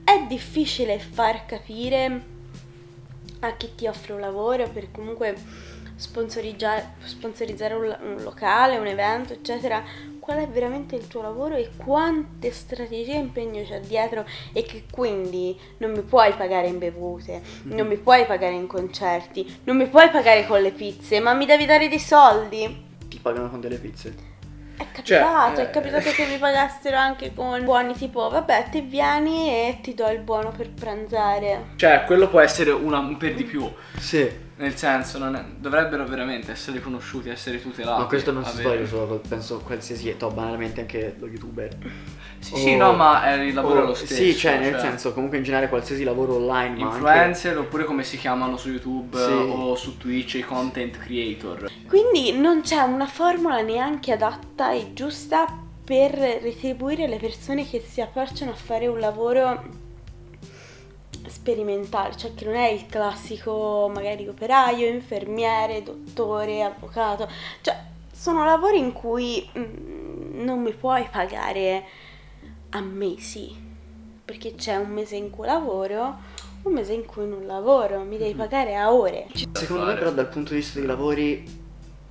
È 0.04 0.26
difficile 0.28 0.98
far 0.98 1.46
capire 1.46 2.22
a 3.40 3.56
chi 3.56 3.74
ti 3.74 3.86
offre 3.86 4.12
un 4.12 4.20
lavoro 4.20 4.68
per 4.68 4.90
comunque 4.90 5.34
sponsorizza- 5.96 6.92
sponsorizzare 7.02 7.72
un, 7.72 7.96
un 8.02 8.22
locale, 8.22 8.76
un 8.76 8.86
evento, 8.86 9.32
eccetera. 9.32 9.82
Qual 10.18 10.38
è 10.38 10.46
veramente 10.46 10.94
il 10.94 11.06
tuo 11.06 11.22
lavoro 11.22 11.54
e 11.54 11.70
quante 11.76 12.50
strategie 12.50 13.12
e 13.12 13.18
impegno 13.18 13.62
c'è 13.62 13.80
dietro 13.80 14.26
e 14.52 14.64
che 14.64 14.84
quindi 14.90 15.58
non 15.78 15.92
mi 15.92 16.02
puoi 16.02 16.32
pagare 16.34 16.68
in 16.68 16.78
bevute, 16.78 17.42
non 17.64 17.86
mi 17.86 17.96
puoi 17.96 18.26
pagare 18.26 18.54
in 18.54 18.66
concerti, 18.66 19.60
non 19.64 19.76
mi 19.76 19.86
puoi 19.86 20.10
pagare 20.10 20.46
con 20.46 20.60
le 20.60 20.72
pizze, 20.72 21.20
ma 21.20 21.32
mi 21.32 21.46
devi 21.46 21.64
dare 21.64 21.88
dei 21.88 21.98
soldi. 21.98 22.92
Ti 23.14 23.20
pagano 23.20 23.48
con 23.48 23.60
delle 23.60 23.76
pizze. 23.76 24.12
È 24.76 24.84
capitato, 24.90 25.54
Cioè, 25.54 25.66
è 25.66 25.70
capitato 25.70 26.10
che 26.10 26.26
mi 26.26 26.36
pagassero 26.36 26.96
anche 26.96 27.32
con 27.32 27.62
buoni 27.62 27.94
tipo, 27.94 28.28
vabbè, 28.28 28.70
ti 28.72 28.80
vieni 28.80 29.48
e 29.50 29.78
ti 29.80 29.94
do 29.94 30.08
il 30.08 30.18
buono 30.18 30.50
per 30.50 30.70
pranzare. 30.70 31.66
Cioè, 31.76 32.02
quello 32.06 32.28
può 32.28 32.40
essere 32.40 32.72
una, 32.72 32.98
un 32.98 33.16
per 33.16 33.34
di 33.34 33.44
più. 33.44 33.72
Sì. 33.98 34.28
Nel 34.56 34.76
senso, 34.76 35.18
non 35.18 35.34
è- 35.34 35.44
dovrebbero 35.58 36.04
veramente 36.06 36.52
essere 36.52 36.80
conosciuti, 36.80 37.28
essere 37.28 37.60
tutelati. 37.60 38.00
Ma 38.02 38.06
questo 38.06 38.30
non 38.30 38.44
si 38.44 38.58
sbaglia 38.58 38.86
solo, 38.86 39.20
penso 39.28 39.58
qualsiasi, 39.58 40.16
to, 40.16 40.30
banalmente 40.30 40.80
anche 40.82 41.16
lo 41.18 41.26
youtuber. 41.26 41.76
Sì, 42.38 42.52
O- 42.54 42.56
sì, 42.58 42.76
no, 42.76 42.92
ma 42.92 43.24
è 43.24 43.32
il 43.42 43.52
lavoro 43.52 43.82
o- 43.82 43.86
lo 43.86 43.94
stesso. 43.94 44.14
Sì, 44.14 44.36
cioè, 44.36 44.58
nel 44.60 44.78
senso, 44.78 45.12
comunque 45.12 45.38
in 45.38 45.42
generale 45.44 45.68
qualsiasi 45.68 46.04
lavoro 46.04 46.34
online, 46.36 46.76
ma 46.78 46.84
anche... 46.90 46.96
Influencer 46.98 47.58
oppure 47.58 47.84
come 47.84 48.04
si 48.04 48.16
chiamano 48.16 48.56
su 48.56 48.68
YouTube 48.70 49.18
Sì. 49.18 49.32
o 49.32 49.74
su 49.74 49.96
Twitch 49.96 50.34
i 50.34 50.42
content 50.42 50.98
creator. 50.98 51.68
Quindi 51.88 52.38
non 52.38 52.60
c'è 52.60 52.80
una 52.80 53.06
formula 53.06 53.60
neanche 53.60 54.12
adatta 54.12 54.70
e 54.70 54.92
giusta 54.92 55.46
per 55.84 56.12
retribuire 56.12 57.08
le 57.08 57.16
persone 57.18 57.68
che 57.68 57.80
si 57.86 58.00
approcciano 58.00 58.52
a 58.52 58.54
fare 58.54 58.86
un 58.86 59.00
lavoro 59.00 59.82
sperimentale, 61.28 62.16
cioè 62.16 62.34
che 62.34 62.44
non 62.44 62.54
è 62.54 62.68
il 62.68 62.86
classico 62.86 63.90
magari 63.92 64.26
operaio, 64.28 64.86
infermiere, 64.86 65.82
dottore, 65.82 66.62
avvocato, 66.62 67.28
cioè 67.60 67.76
sono 68.12 68.44
lavori 68.44 68.78
in 68.78 68.92
cui 68.92 69.48
mm, 69.56 70.42
non 70.44 70.60
mi 70.60 70.72
puoi 70.72 71.06
pagare 71.10 71.84
a 72.70 72.80
mesi, 72.80 73.54
perché 74.24 74.54
c'è 74.54 74.76
un 74.76 74.90
mese 74.90 75.16
in 75.16 75.30
cui 75.30 75.46
lavoro, 75.46 76.16
un 76.62 76.72
mese 76.72 76.92
in 76.92 77.04
cui 77.04 77.28
non 77.28 77.46
lavoro, 77.46 78.00
mi 78.00 78.16
devi 78.16 78.34
pagare 78.34 78.76
a 78.76 78.92
ore. 78.92 79.26
Secondo 79.52 79.84
me 79.84 79.94
però 79.94 80.10
dal 80.10 80.28
punto 80.28 80.50
di 80.50 80.56
vista 80.56 80.78
dei 80.78 80.88
lavori 80.88 81.63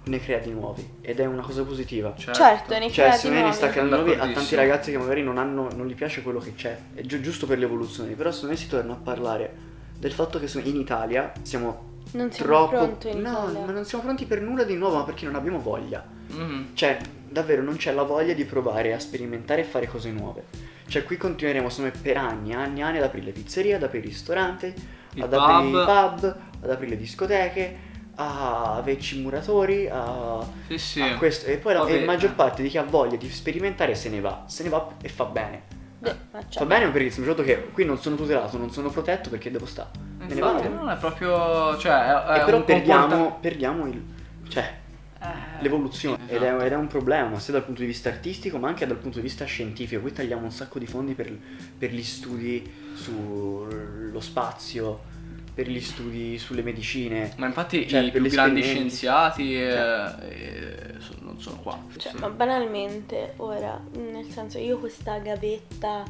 ne 0.06 0.20
crea 0.20 0.40
di 0.40 0.52
nuovi 0.52 0.86
ed 1.02 1.20
è 1.20 1.26
una 1.26 1.42
cosa 1.42 1.64
positiva. 1.64 2.14
Certo, 2.18 2.74
ne 2.78 2.92
Cioè, 2.92 3.06
crea 3.06 3.12
secondo 3.14 3.20
di 3.22 3.28
me 3.30 3.34
ne 3.36 3.40
nuovi. 3.42 3.56
sta 3.56 3.70
creando 3.70 3.96
nuovi 3.96 4.12
a 4.14 4.28
tanti 4.32 4.56
ragazzi 4.56 4.92
che 4.92 4.98
magari 4.98 5.24
non 5.24 5.38
hanno, 5.38 5.70
non 5.76 5.88
gli 5.88 5.96
piace 5.96 6.22
quello 6.22 6.40
che 6.40 6.54
c'è. 6.56 6.78
È 6.94 7.02
giu- 7.02 7.22
giusto 7.22 7.46
per 7.46 7.58
le 7.58 7.66
evoluzioni. 7.66 8.14
Però 8.14 8.32
secondo 8.32 8.54
me 8.56 8.60
si 8.60 8.68
torna 8.68 8.94
a 8.94 8.98
parlare 8.98 9.54
del 9.98 10.12
fatto 10.12 10.40
che 10.40 10.50
in 10.68 10.76
Italia 10.76 11.32
siamo 11.42 11.92
Non 12.12 12.32
siamo 12.32 12.52
troppo. 12.52 12.76
pronti 12.76 13.10
in 13.10 13.22
no, 13.22 13.30
Italia. 13.50 13.66
ma 13.66 13.72
non 13.72 13.86
siamo 13.86 14.04
pronti 14.04 14.26
per 14.26 14.42
nulla 14.42 14.64
di 14.64 14.76
nuovo, 14.76 14.98
ma 14.98 15.04
perché 15.04 15.26
non 15.26 15.36
abbiamo 15.36 15.60
voglia. 15.60 16.04
Mhm. 16.28 16.70
Cioè, 16.74 16.98
davvero 17.30 17.62
non 17.64 17.78
c'è 17.78 17.94
la 17.94 18.04
voglia 18.04 18.34
di 18.34 18.44
provare 18.44 18.94
a 18.94 19.00
sperimentare 19.00 19.62
e 19.62 19.64
fare 19.64 19.88
cose 19.88 20.12
nuove. 20.12 20.44
Cioè, 20.86 21.04
qui 21.06 21.16
continueremo, 21.16 21.70
secondo 21.70 21.92
me, 21.96 22.02
per 22.02 22.18
anni, 22.18 22.54
anni, 22.54 22.82
anni 22.84 22.98
ad 22.98 23.04
aprire 23.06 23.26
le 23.28 23.32
pizzerie, 23.32 23.76
ad 23.76 23.84
aprire 23.84 24.06
i 24.06 24.10
ristoranti, 24.10 24.74
I 25.16 25.22
ad 25.22 25.30
pub. 25.30 25.40
aprire 25.40 25.68
i 25.82 25.86
pub, 25.86 26.38
ad 26.62 26.70
aprire 26.70 26.92
le 26.92 26.98
discoteche, 26.98 27.78
a 28.16 28.76
averci 28.76 29.18
i 29.18 29.22
muratori, 29.22 29.88
a, 29.90 30.40
Sì, 30.68 30.78
sì. 30.78 31.02
a 31.02 31.16
questo. 31.18 31.48
E 31.48 31.58
poi 31.58 31.74
la 31.74 31.86
e 31.88 32.04
maggior 32.06 32.32
eh. 32.32 32.34
parte 32.34 32.62
di 32.62 32.70
chi 32.70 32.78
ha 32.78 32.84
voglia 32.84 33.16
di 33.18 33.30
sperimentare 33.30 33.96
se 33.96 34.10
ne 34.10 34.20
va, 34.22 34.44
se 34.48 34.64
ne 34.64 34.70
va 34.70 34.96
e 35.02 35.10
fa 35.10 35.26
bene. 35.26 35.62
Beh, 36.00 36.16
Fa 36.50 36.66
bene 36.66 36.90
perché 36.92 37.08
il 37.20 37.26
fatto 37.28 37.44
che 37.44 37.70
qui 37.72 37.86
non 37.86 37.98
sono 37.98 38.16
tutelato, 38.16 38.58
non 38.58 38.72
sono 38.72 38.90
protetto 38.90 39.30
perché 39.30 39.50
devo 39.52 39.66
stare. 39.66 39.90
Me 40.28 40.34
ne 40.34 40.34
Infatti, 40.34 40.68
vado. 40.68 40.70
non 40.70 40.90
è 40.90 40.98
proprio. 40.98 41.78
Cioè, 41.78 41.94
è, 41.94 42.24
è 42.24 42.40
E 42.42 42.44
però 42.44 42.58
un 42.58 42.64
perdiamo, 42.66 43.08
comporta- 43.08 43.40
perdiamo 43.40 43.88
il. 43.88 44.04
cioè, 44.48 44.82
Eh, 45.20 45.26
l'evoluzione 45.60 46.18
sì, 46.28 46.34
ed, 46.36 46.44
è, 46.44 46.48
esatto. 46.48 46.64
ed 46.66 46.72
è 46.74 46.76
un 46.76 46.88
problema 46.88 47.40
sia 47.40 47.54
dal 47.54 47.64
punto 47.64 47.80
di 47.82 47.88
vista 47.88 48.10
artistico 48.10 48.58
ma 48.58 48.68
anche 48.68 48.86
dal 48.86 48.98
punto 48.98 49.18
di 49.18 49.24
vista 49.24 49.46
scientifico 49.46 50.02
qui 50.02 50.12
tagliamo 50.12 50.44
un 50.44 50.52
sacco 50.52 50.80
di 50.80 50.86
fondi 50.86 51.14
per, 51.14 51.32
per 51.78 51.92
gli 51.92 52.04
studi 52.04 52.70
sullo 52.94 54.20
spazio 54.20 55.12
per 55.54 55.68
gli 55.70 55.80
studi 55.80 56.38
sulle 56.40 56.64
medicine 56.64 57.34
Ma 57.38 57.46
infatti 57.46 57.88
Cioè, 57.88 58.02
i 58.02 58.12
più 58.12 58.28
grandi 58.28 58.62
scienziati 58.64 59.56
eh, 59.56 59.70
Cioè. 59.72 60.16
eh, 60.30 61.00
sono- 61.00 61.20
non 61.22 61.40
sono 61.40 61.58
qua. 61.58 61.78
cioè, 61.98 62.12
Sì. 62.12 62.18
ma 62.20 62.30
banalmente 62.30 63.34
ora, 63.38 63.80
nel 63.98 64.26
senso 64.30 64.58
io 64.58 64.78
questa 64.80 65.18
gavetta 65.20 66.04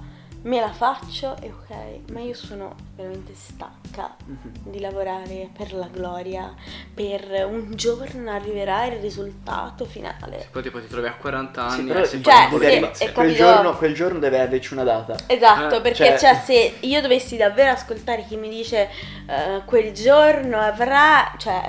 me 0.44 0.60
la 0.60 0.72
faccio 0.72 1.36
e 1.42 1.52
ok, 1.52 2.12
ma 2.12 2.20
io 2.20 2.34
sono 2.34 2.76
veramente 2.96 3.34
stanca 3.34 4.14
Mhm. 4.26 4.52
di 4.72 4.80
lavorare 4.80 5.50
per 5.56 5.74
la 5.74 5.88
gloria, 5.92 6.54
per 6.94 7.46
un 7.50 7.76
giorno 7.76 8.30
arriverà 8.32 8.86
il 8.86 9.00
risultato 9.00 9.86
finale. 9.86 10.48
Poi 10.52 10.62
tipo 10.62 10.80
ti 10.82 10.88
trovi 10.88 11.08
a 11.08 11.14
40 11.14 11.70
Sì, 11.70 11.80
anni 11.80 11.88
però 11.88 12.00
e 12.00 12.04
Cioè, 12.04 12.10
sì, 12.12 12.18
di 12.18 12.24
deve- 12.24 12.50
polizia. 12.80 13.06
e 13.08 13.12
quel, 13.12 13.28
capito? 13.28 13.44
giorno, 13.44 13.78
quel 13.78 13.94
giorno 13.94 14.20
deve 14.20 14.40
averci 14.42 14.74
una 14.74 14.84
data 14.84 15.16
Esatto, 15.28 15.76
Eh, 15.78 15.82
perché 15.82 16.18
cioè- 16.18 16.18
cioè, 16.20 16.42
se 16.44 16.74
io 16.82 17.02
dovessi 17.02 17.38
davvero 17.38 17.72
ascoltare 17.72 18.26
chi 18.28 18.36
mi 18.36 18.50
dice 18.50 18.90
eh, 19.28 19.62
quel 19.66 19.94
giorno 19.94 20.60
avrà, 20.60 21.34
cioè 21.38 21.62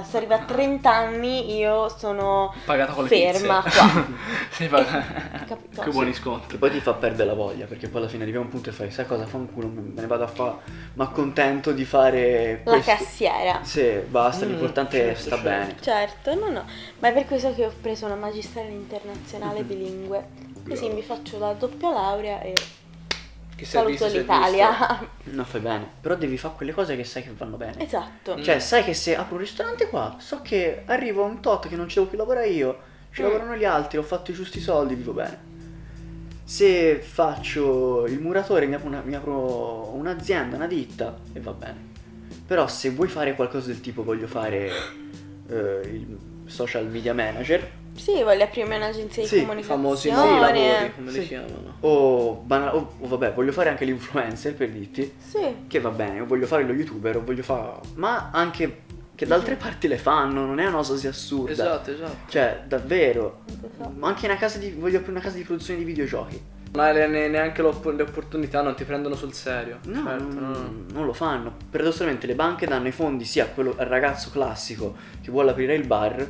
eh, 0.00 0.04
se 0.04 0.16
arriva 0.16 0.36
a 0.36 0.44
30 0.44 0.90
anni 0.90 1.54
io 1.56 1.88
sono 1.90 2.54
Pagata 2.64 2.92
con 2.92 3.04
le 3.04 3.08
ferma 3.10 3.60
pizze. 3.62 3.78
qua. 3.78 4.06
Sì, 4.52 4.68
va- 4.68 4.82
capito? 5.46 5.82
che 5.82 5.90
buoni 5.90 6.12
sconti. 6.14 6.56
poi 6.56 6.70
ti 6.70 6.80
fa 6.80 6.94
perdere 6.94 7.28
la 7.28 7.34
voglia 7.34 7.66
perché 7.66 7.88
poi 7.88 8.00
alla 8.00 8.08
fine 8.10 8.21
arriva 8.22 8.40
un 8.40 8.48
punto 8.48 8.70
e 8.70 8.72
fai 8.72 8.90
sai 8.90 9.06
cosa 9.06 9.26
fa 9.26 9.36
un 9.36 9.52
culo 9.52 9.68
me 9.68 9.82
ne 9.94 10.06
vado 10.06 10.24
a 10.24 10.28
fare 10.28 10.54
ma 10.94 11.08
contento 11.08 11.72
di 11.72 11.84
fare 11.84 12.62
La 12.64 12.72
questo 12.72 12.90
cassiera. 13.04 13.60
sì 13.62 13.82
basta 14.08 14.44
Mm, 14.44 14.48
l'importante 14.48 14.98
è 15.00 15.14
certo, 15.14 15.20
sta 15.20 15.30
certo. 15.36 15.48
bene 15.48 15.76
Certo, 15.80 16.34
no, 16.34 16.48
no, 16.50 16.64
ma 17.00 17.08
è 17.08 17.12
per 17.12 17.26
questo 17.26 17.54
che 17.54 17.66
ho 17.66 17.72
preso 17.80 18.06
una 18.06 18.14
magistrale 18.16 18.68
internazionale 18.70 19.60
Mhm. 19.62 19.66
bilingue. 19.66 20.28
Così 20.68 20.88
mi 20.90 21.02
faccio 21.02 21.38
la 21.38 21.52
doppia 21.54 21.90
laurea 21.90 22.40
e 22.40 22.54
Che 23.56 23.64
saluto 23.64 24.06
l'Italia. 24.06 25.08
No, 25.24 25.44
fai 25.44 25.60
bene. 25.60 25.86
Però 26.00 26.14
devi 26.16 26.36
fare 26.36 26.54
quelle 26.56 26.72
cose 26.72 26.96
che 26.96 27.04
sai 27.04 27.22
che 27.22 27.30
vanno 27.36 27.56
bene. 27.56 27.82
esatto. 27.84 28.36
Mm. 28.36 28.42
Cioè, 28.42 28.58
sai 28.58 28.82
che 28.84 28.94
se 28.94 29.16
apro 29.16 29.34
un 29.34 29.40
ristorante 29.40 29.88
qua, 29.88 30.16
so 30.18 30.40
che 30.42 30.82
arrivo 30.86 31.22
a 31.22 31.26
un 31.26 31.40
tot 31.40 31.68
che 31.68 31.76
non 31.76 31.88
ci 31.88 31.96
devo 31.96 32.06
più 32.08 32.18
lavorare 32.18 32.48
io, 32.48 32.78
ci 33.12 33.22
Mm. 33.22 33.24
lavorano 33.26 33.56
gli 33.56 33.64
altri, 33.64 33.98
ho 33.98 34.02
fatto 34.02 34.30
i 34.30 34.34
giusti 34.34 34.60
soldi, 34.60 34.94
vivo 34.94 35.12
bene. 35.12 35.50
Se 36.44 36.98
faccio 37.00 38.06
il 38.06 38.20
muratore, 38.20 38.66
mi 38.66 38.74
apro, 38.74 38.88
una- 38.88 39.02
mi 39.04 39.14
apro 39.14 39.90
un'azienda, 39.94 40.56
una 40.56 40.66
ditta 40.66 41.16
e 41.32 41.40
va 41.40 41.52
bene. 41.52 41.90
Però 42.46 42.66
se 42.66 42.90
vuoi 42.90 43.08
fare 43.08 43.34
qualcosa 43.34 43.68
del 43.68 43.80
tipo, 43.80 44.02
voglio 44.02 44.26
fare 44.26 44.70
eh, 45.48 45.80
il 45.84 46.18
social 46.46 46.86
media 46.88 47.14
manager 47.14 47.70
Sì, 47.94 48.22
voglio 48.22 48.42
aprire 48.44 48.74
un'agenzia 48.74 49.22
di 49.22 49.28
Sì, 49.28 49.36
I 49.42 49.62
famosi 49.62 50.08
comunicazione. 50.10 50.40
lavori, 50.40 50.94
come 50.94 51.10
Sì. 51.10 51.18
li 51.20 51.26
chiamano? 51.26 51.76
o, 51.80 52.34
bana- 52.44 52.74
o- 52.74 52.92
o 53.00 53.06
vabbè, 53.06 53.32
voglio 53.34 53.52
fare 53.52 53.68
anche 53.70 53.84
l'influencer 53.84 54.54
per 54.54 54.70
dirti. 54.70 55.12
Sì, 55.18 55.56
che 55.68 55.80
va 55.80 55.90
bene, 55.90 56.20
o 56.20 56.26
voglio 56.26 56.46
fare 56.46 56.64
lo 56.64 56.72
youtuber, 56.72 57.16
o 57.16 57.22
voglio 57.24 57.42
fare... 57.42 57.80
Ma 57.94 58.30
anche 58.32 58.82
che 59.22 59.28
da 59.28 59.36
altre 59.36 59.54
parti 59.54 59.86
le 59.86 59.98
fanno, 59.98 60.44
non 60.44 60.58
è 60.58 60.66
una 60.66 60.78
cosa 60.78 60.94
così 60.94 61.06
assurda. 61.06 61.52
Esatto, 61.52 61.92
esatto. 61.92 62.16
Cioè, 62.28 62.62
davvero. 62.66 63.42
Esatto. 63.46 63.92
Ma 63.96 64.08
anche 64.08 64.26
una 64.26 64.36
casa 64.36 64.58
di... 64.58 64.72
voglio 64.72 64.96
aprire 64.96 65.12
una 65.12 65.20
casa 65.20 65.36
di 65.36 65.44
produzione 65.44 65.78
di 65.78 65.84
videogiochi. 65.84 66.42
Non 66.72 66.84
hai 66.84 67.08
ne- 67.08 67.28
neanche 67.28 67.62
le 67.62 67.68
opportunità, 67.68 68.62
non 68.62 68.74
ti 68.74 68.82
prendono 68.82 69.14
sul 69.14 69.32
serio. 69.32 69.78
No, 69.84 70.02
certo, 70.04 70.24
non, 70.24 70.50
no. 70.50 70.84
non 70.92 71.06
lo 71.06 71.12
fanno. 71.12 71.54
Paradossalmente 71.70 72.26
le 72.26 72.34
banche 72.34 72.66
danno 72.66 72.88
i 72.88 72.92
fondi 72.92 73.24
sia 73.24 73.44
a 73.44 73.46
quello, 73.46 73.74
al 73.78 73.86
ragazzo 73.86 74.30
classico 74.30 74.96
che 75.20 75.30
vuole 75.30 75.50
aprire 75.52 75.74
il 75.76 75.86
bar, 75.86 76.28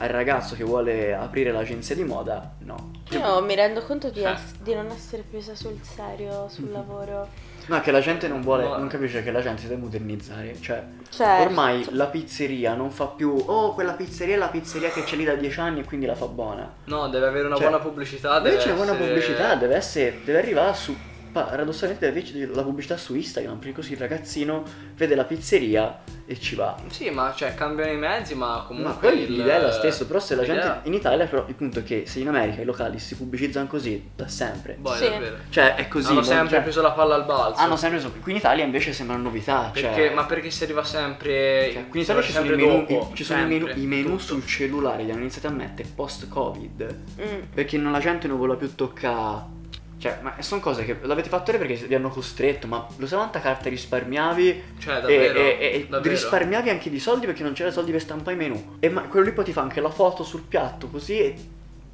al 0.00 0.08
ragazzo 0.10 0.54
che 0.54 0.64
vuole 0.64 1.14
aprire 1.14 1.50
l'agenzia 1.50 1.94
di 1.94 2.04
moda, 2.04 2.56
no. 2.58 2.90
io 3.10 3.40
mi 3.42 3.54
rendo 3.54 3.82
conto 3.82 4.10
di, 4.10 4.20
Eh. 4.20 4.30
ess- 4.30 4.56
di 4.62 4.74
non 4.74 4.86
essere 4.88 5.24
presa 5.28 5.54
sul 5.54 5.78
serio 5.82 6.48
sul 6.50 6.64
Mhm. 6.66 6.72
lavoro. 6.72 7.28
No, 7.68 7.80
che 7.80 7.90
la 7.90 8.00
gente 8.00 8.28
non 8.28 8.40
vuole, 8.42 8.64
No. 8.64 8.76
non 8.78 8.88
capisce 8.88 9.22
che 9.22 9.30
la 9.30 9.40
gente 9.40 9.62
si 9.62 9.68
deve 9.68 9.80
modernizzare. 9.80 10.56
Cioè, 10.60 10.82
Certo. 11.10 11.42
ormai 11.42 11.86
la 11.90 12.06
pizzeria 12.06 12.74
non 12.74 12.90
fa 12.90 13.06
più, 13.06 13.34
oh, 13.46 13.74
quella 13.74 13.92
pizzeria 13.92 14.34
è 14.34 14.38
la 14.38 14.48
pizzeria 14.48 14.90
che 14.90 15.04
c'è 15.04 15.16
lì 15.16 15.24
da 15.24 15.34
dieci 15.34 15.60
anni 15.60 15.80
e 15.80 15.84
quindi 15.84 16.06
la 16.06 16.14
fa 16.14 16.26
buona. 16.26 16.70
No, 16.84 17.08
deve 17.08 17.26
avere 17.26 17.46
una 17.46 17.56
Cioè, 17.56 17.68
buona 17.68 17.82
pubblicità. 17.82 18.38
Deve 18.40 18.50
Invece 18.56 18.68
una 18.70 18.76
buona 18.76 18.92
essere- 18.92 19.08
pubblicità 19.08 19.54
deve 19.54 19.74
essere, 19.76 20.20
deve 20.24 20.38
arrivare 20.38 20.74
su, 20.74 20.96
paradossalmente 21.44 22.06
avere 22.06 22.26
la 22.52 22.62
pubblicità 22.62 22.96
su 22.96 23.14
Instagram, 23.14 23.56
perché 23.58 23.74
così 23.74 23.92
il 23.92 23.98
ragazzino 23.98 24.62
vede 24.96 25.14
la 25.14 25.24
pizzeria 25.24 26.00
e 26.26 26.38
ci 26.38 26.54
va. 26.54 26.76
Sì, 26.88 27.10
ma 27.10 27.32
cioè 27.34 27.54
cambiano 27.54 27.90
i 27.92 27.96
mezzi, 27.96 28.34
ma 28.34 28.64
comunque. 28.66 28.92
Ma 28.92 28.98
poi 28.98 29.22
il- 29.22 29.32
l'idea 29.32 29.56
è 29.56 29.60
la 29.62 29.72
stessa, 29.72 30.04
però 30.06 30.18
se 30.18 30.34
la 30.34 30.42
l'idea- 30.42 30.60
gente 30.74 30.88
in 30.88 30.94
Italia 30.94 31.26
però 31.26 31.44
il 31.48 31.54
punto 31.54 31.78
è 31.80 31.82
che 31.82 32.04
se 32.06 32.18
in 32.20 32.28
America 32.28 32.60
i 32.60 32.64
locali 32.64 32.98
si 32.98 33.14
pubblicizzano 33.16 33.66
così 33.66 34.10
da 34.14 34.28
sempre. 34.28 34.76
Boh, 34.78 34.92
è 34.94 34.96
Sì. 34.98 35.08
davvero. 35.08 35.36
Cioè 35.48 35.74
è 35.76 35.88
così. 35.88 36.08
Hanno 36.10 36.20
no? 36.20 36.22
sempre 36.26 36.48
Cioè, 36.56 36.62
preso 36.62 36.82
la 36.82 36.90
palla 36.92 37.14
al 37.14 37.24
balzo. 37.24 37.60
hanno 37.60 37.76
sempre 37.76 37.98
preso. 37.98 38.14
Qui 38.20 38.30
in 38.32 38.38
Italia 38.38 38.64
invece 38.64 38.92
sembra 38.92 39.14
una 39.16 39.24
novità. 39.24 39.70
Perché, 39.72 39.94
cioè, 39.94 40.14
ma 40.14 40.24
perché 40.26 40.50
si 40.50 40.64
arriva 40.64 40.84
sempre. 40.84 41.70
cioè, 41.72 41.88
qui 41.88 41.98
in 42.00 42.04
Italia 42.04 42.22
ci 42.22 42.32
sono, 42.32 42.44
i 42.44 42.48
sempre 42.48 42.66
menu, 42.66 42.78
dopo, 42.86 43.08
i- 43.12 43.16
ci 43.16 43.24
sono 43.24 43.40
i 43.40 43.46
menu, 43.46 43.64
sempre, 43.66 43.82
i 43.82 43.86
menu 43.86 44.18
sul 44.18 44.44
cellulare 44.46 45.02
li 45.04 45.10
hanno 45.10 45.20
iniziato 45.20 45.46
a 45.46 45.50
mettere 45.50 45.88
post-Covid. 45.94 46.96
Mm. 47.20 47.40
Perché 47.54 47.76
non- 47.78 47.92
la 47.92 48.00
gente 48.00 48.26
non 48.28 48.36
vuole 48.36 48.56
più 48.56 48.74
toccare. 48.74 49.56
Cioè, 49.98 50.18
ma 50.22 50.34
sono 50.40 50.60
cose 50.60 50.84
che 50.84 50.96
l'avete 51.02 51.28
fatto 51.28 51.50
perché 51.50 51.74
vi 51.74 51.94
hanno 51.94 52.08
costretto, 52.08 52.66
ma 52.68 52.86
lo 52.98 53.06
sai 53.06 53.18
quanta 53.18 53.40
carta 53.40 53.68
risparmiavi? 53.68 54.62
Cioè, 54.78 54.96
E, 54.98 55.00
davvero. 55.00 55.38
e- 55.38 55.58
e 55.60 55.86
davvero. 55.88 56.10
risparmiavi 56.14 56.70
anche 56.70 56.88
di 56.88 57.00
soldi 57.00 57.26
perché 57.26 57.42
non 57.42 57.52
c'era 57.52 57.70
soldi 57.72 57.90
per 57.90 58.00
stampare 58.00 58.36
i 58.36 58.38
menu. 58.38 58.76
E 58.78 58.88
ma 58.90 59.02
quello 59.02 59.26
lì 59.26 59.32
poi 59.32 59.44
ti 59.44 59.52
fa 59.52 59.62
anche 59.62 59.80
la 59.80 59.90
foto 59.90 60.22
sul 60.22 60.42
piatto 60.42 60.86
così 60.88 61.18
e 61.18 61.34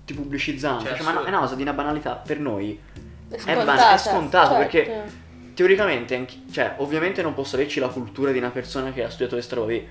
ti 0.04 0.12
pubblicizza 0.12 0.70
anche. 0.72 0.88
Cioè, 0.88 0.96
Cioè, 0.98 1.12
ma 1.12 1.24
è 1.24 1.28
una 1.28 1.38
cosa 1.38 1.54
di 1.54 1.62
una 1.62 1.72
banalità 1.72 2.12
per 2.16 2.38
noi. 2.40 2.78
È 3.28 3.36
ban- 3.36 3.38
scontata, 3.38 3.94
è 3.94 3.98
scontato, 3.98 4.48
certo. 4.54 4.58
perché- 4.70 5.22
Teoricamente, 5.54 6.16
anche- 6.16 6.34
cioè, 6.50 6.74
ovviamente 6.78 7.22
non 7.22 7.32
posso 7.32 7.54
averci 7.54 7.78
la 7.78 7.86
cultura 7.88 8.32
di 8.32 8.38
una 8.38 8.50
persona 8.50 8.92
che 8.92 9.04
ha 9.04 9.08
studiato 9.08 9.34
queste 9.36 9.54
robe. 9.54 9.72
lì, 9.72 9.88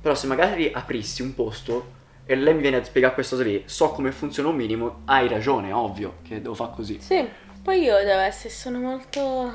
Però 0.00 0.14
se 0.14 0.26
magari 0.28 0.70
aprissi 0.72 1.22
un 1.22 1.34
posto 1.34 1.92
e 2.26 2.36
lei 2.36 2.54
mi 2.54 2.60
viene 2.60 2.76
a 2.76 2.84
spiegare 2.84 3.14
questa 3.14 3.34
cosa 3.34 3.48
lì, 3.48 3.62
so 3.66 3.88
come 3.90 4.12
funziona 4.12 4.50
un 4.50 4.54
minimo, 4.56 5.00
hai 5.06 5.26
ragione, 5.26 5.72
ovvio 5.72 6.16
che 6.22 6.40
devo 6.42 6.54
fare 6.54 6.70
così. 6.76 7.00
Sì, 7.00 7.26
poi 7.66 7.82
io 7.82 7.96
devo 8.04 8.20
essere, 8.20 8.50
sono 8.50 8.78
molto 8.78 9.52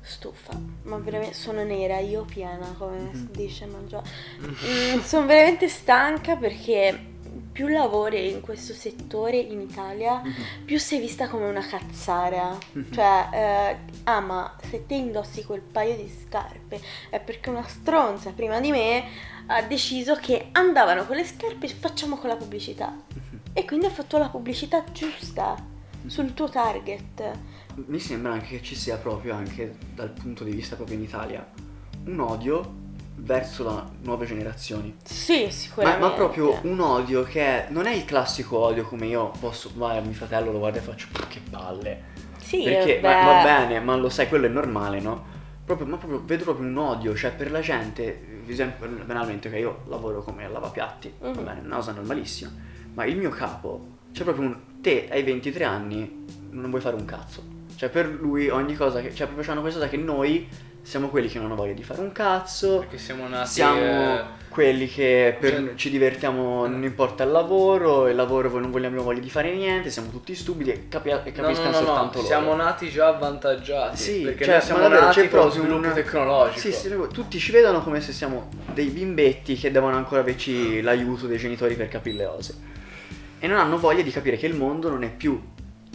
stufa, 0.00 0.58
ma 0.82 0.96
veramente 0.96 1.36
sono 1.36 1.62
nera, 1.62 2.00
io 2.00 2.24
piena, 2.24 2.74
come 2.76 3.10
si 3.12 3.20
Mhm. 3.20 3.30
dice, 3.30 3.66
ma 3.66 3.78
già. 3.86 4.02
Mm, 4.40 4.98
sono 5.02 5.24
veramente 5.26 5.68
stanca 5.68 6.34
perché 6.34 6.98
più 7.52 7.68
lavori 7.68 8.32
in 8.32 8.40
questo 8.40 8.72
settore 8.72 9.36
in 9.36 9.60
Italia, 9.60 10.20
più 10.64 10.80
sei 10.80 10.98
vista 10.98 11.28
come 11.28 11.46
una 11.46 11.64
cazzara. 11.64 12.58
Mhm. 12.72 12.92
Cioè, 12.92 13.28
eh, 13.32 13.76
ah, 14.02 14.18
ma 14.20 14.56
se 14.68 14.84
te 14.86 14.94
indossi 14.94 15.44
quel 15.44 15.60
paio 15.60 15.94
di 15.94 16.12
scarpe 16.26 16.80
è 17.08 17.20
perché 17.20 17.50
una 17.50 17.66
stronza 17.68 18.30
prima 18.32 18.58
di 18.58 18.72
me 18.72 19.04
ha 19.46 19.62
deciso 19.62 20.16
che 20.16 20.48
andavano 20.50 21.06
con 21.06 21.14
le 21.14 21.24
scarpe 21.24 21.66
e 21.66 21.68
facciamo 21.68 22.16
con 22.16 22.28
la 22.30 22.36
pubblicità. 22.36 22.92
E 23.52 23.64
quindi 23.64 23.86
ha 23.86 23.90
fatto 23.90 24.18
la 24.18 24.28
pubblicità 24.28 24.82
giusta 24.90 25.76
sul 26.08 26.34
tuo 26.34 26.48
target. 26.48 27.30
Mi 27.86 27.98
sembra 27.98 28.32
anche 28.32 28.56
che 28.58 28.62
ci 28.62 28.74
sia 28.74 28.96
proprio 28.96 29.34
anche 29.34 29.76
dal 29.94 30.10
punto 30.10 30.44
di 30.44 30.50
vista 30.50 30.74
proprio 30.76 30.96
in 30.96 31.02
Italia 31.04 31.46
un 32.06 32.18
odio 32.20 32.86
verso 33.16 33.64
le 33.64 33.82
nuove 34.02 34.26
generazioni. 34.26 34.96
Sì, 35.04 35.44
Ma, 35.44 35.50
sicuramente. 35.50 36.00
ma 36.04 36.10
proprio 36.12 36.58
un 36.62 36.80
odio 36.80 37.22
che 37.24 37.66
non 37.68 37.86
è 37.86 37.92
il 37.94 38.04
classico 38.04 38.58
odio 38.58 38.84
come 38.84 39.06
io 39.06 39.30
posso, 39.38 39.70
vai 39.74 39.98
a 39.98 40.00
mio 40.00 40.12
fratello 40.12 40.50
lo 40.52 40.58
guardo 40.58 40.78
e 40.78 40.80
faccio 40.82 41.08
che 41.28 41.40
palle. 41.50 42.16
Sì, 42.40 42.62
Perché 42.62 42.94
beh, 43.00 43.00
va, 43.00 43.34
va 43.34 43.40
bene, 43.42 43.80
ma 43.80 43.94
lo 43.96 44.08
sai, 44.08 44.28
quello 44.28 44.46
è 44.46 44.48
normale, 44.48 45.00
no? 45.00 45.36
Proprio, 45.64 45.86
ma 45.86 45.96
proprio 45.98 46.22
vedo 46.24 46.44
proprio 46.44 46.66
un 46.66 46.76
odio, 46.78 47.14
cioè 47.14 47.32
per 47.32 47.50
la 47.50 47.60
gente, 47.60 48.40
esempio, 48.46 48.88
banalmente, 49.04 49.50
che 49.50 49.58
io 49.58 49.82
lavoro 49.88 50.22
come 50.22 50.48
lavapiatti, 50.48 51.12
va 51.20 51.28
Mhm. 51.28 51.44
bene, 51.44 51.60
una 51.60 51.76
cosa 51.76 51.92
normalissima, 51.92 52.50
ma 52.94 53.04
il 53.04 53.16
mio 53.18 53.28
capo, 53.30 53.96
c'è 54.12 54.22
proprio 54.24 54.46
un, 54.46 54.56
te 54.88 55.08
hai 55.10 55.22
23 55.22 55.64
anni, 55.64 56.24
non 56.50 56.70
vuoi 56.70 56.80
fare 56.80 56.96
un 56.96 57.04
cazzo. 57.04 57.42
Cioè 57.76 57.90
per 57.90 58.06
lui 58.08 58.48
ogni 58.48 58.74
cosa 58.74 59.00
che, 59.00 59.14
cioè 59.14 59.26
proprio 59.26 59.44
c'hanno 59.46 59.60
questa 59.60 59.78
cosa 59.80 59.90
che 59.90 59.98
noi 59.98 60.48
siamo 60.80 61.08
quelli 61.08 61.28
che 61.28 61.36
non 61.36 61.46
hanno 61.46 61.54
voglia 61.56 61.74
di 61.74 61.82
fare 61.82 62.00
un 62.00 62.10
cazzo, 62.12 62.78
Perché 62.78 62.96
siamo 62.98 63.28
nati... 63.28 63.48
siamo 63.50 63.78
eh, 64.18 64.22
quelli 64.48 64.88
che 64.88 65.36
per- 65.38 65.52
cioè- 65.52 65.74
ci 65.74 65.90
divertiamo, 65.90 66.66
non 66.66 66.82
importa 66.82 67.22
il 67.24 67.30
lavoro, 67.30 68.08
il 68.08 68.16
lavoro 68.16 68.48
non 68.58 68.70
vogliamo 68.70 69.02
voglia 69.02 69.20
di 69.20 69.28
fare 69.28 69.54
niente, 69.54 69.90
siamo 69.90 70.08
tutti 70.10 70.34
stupidi 70.34 70.70
e, 70.72 70.88
capi- 70.88 71.10
e 71.10 71.12
No, 71.12 71.22
no, 71.26 71.32
capiscono 71.32 71.70
no, 71.70 71.76
soltanto 71.76 72.02
no, 72.16 72.22
loro. 72.22 72.26
siamo 72.26 72.54
nati 72.54 72.88
già 72.88 73.08
avvantaggiati. 73.08 73.96
Sì, 73.98 74.20
perché 74.22 74.44
cioè, 74.44 74.54
noi 74.54 74.62
siamo 74.64 74.80
davvero 74.80 75.00
nati 75.02 75.20
c'è 75.20 75.28
proprio 75.28 75.52
sviluppo 75.52 75.86
un- 75.86 75.92
tecnologico. 75.92 76.58
Sì, 76.58 76.72
sì, 76.72 76.90
tutti 77.12 77.38
ci 77.38 77.52
vedono 77.52 77.82
come 77.82 78.00
se 78.00 78.12
siamo 78.12 78.48
dei 78.72 78.86
bimbetti 78.86 79.54
che 79.56 79.70
devono 79.70 79.96
ancora 79.96 80.22
averci 80.22 80.80
l'aiuto 80.80 81.26
dei 81.26 81.38
genitori 81.38 81.74
per 81.74 81.88
capire 81.88 82.16
le 82.16 82.26
cose. 82.26 82.54
E 83.40 83.46
non 83.46 83.58
hanno 83.58 83.78
voglia 83.78 84.02
di 84.02 84.10
capire 84.10 84.36
che 84.36 84.46
il 84.46 84.54
mondo 84.54 84.88
non 84.88 85.02
è 85.04 85.10
più 85.10 85.40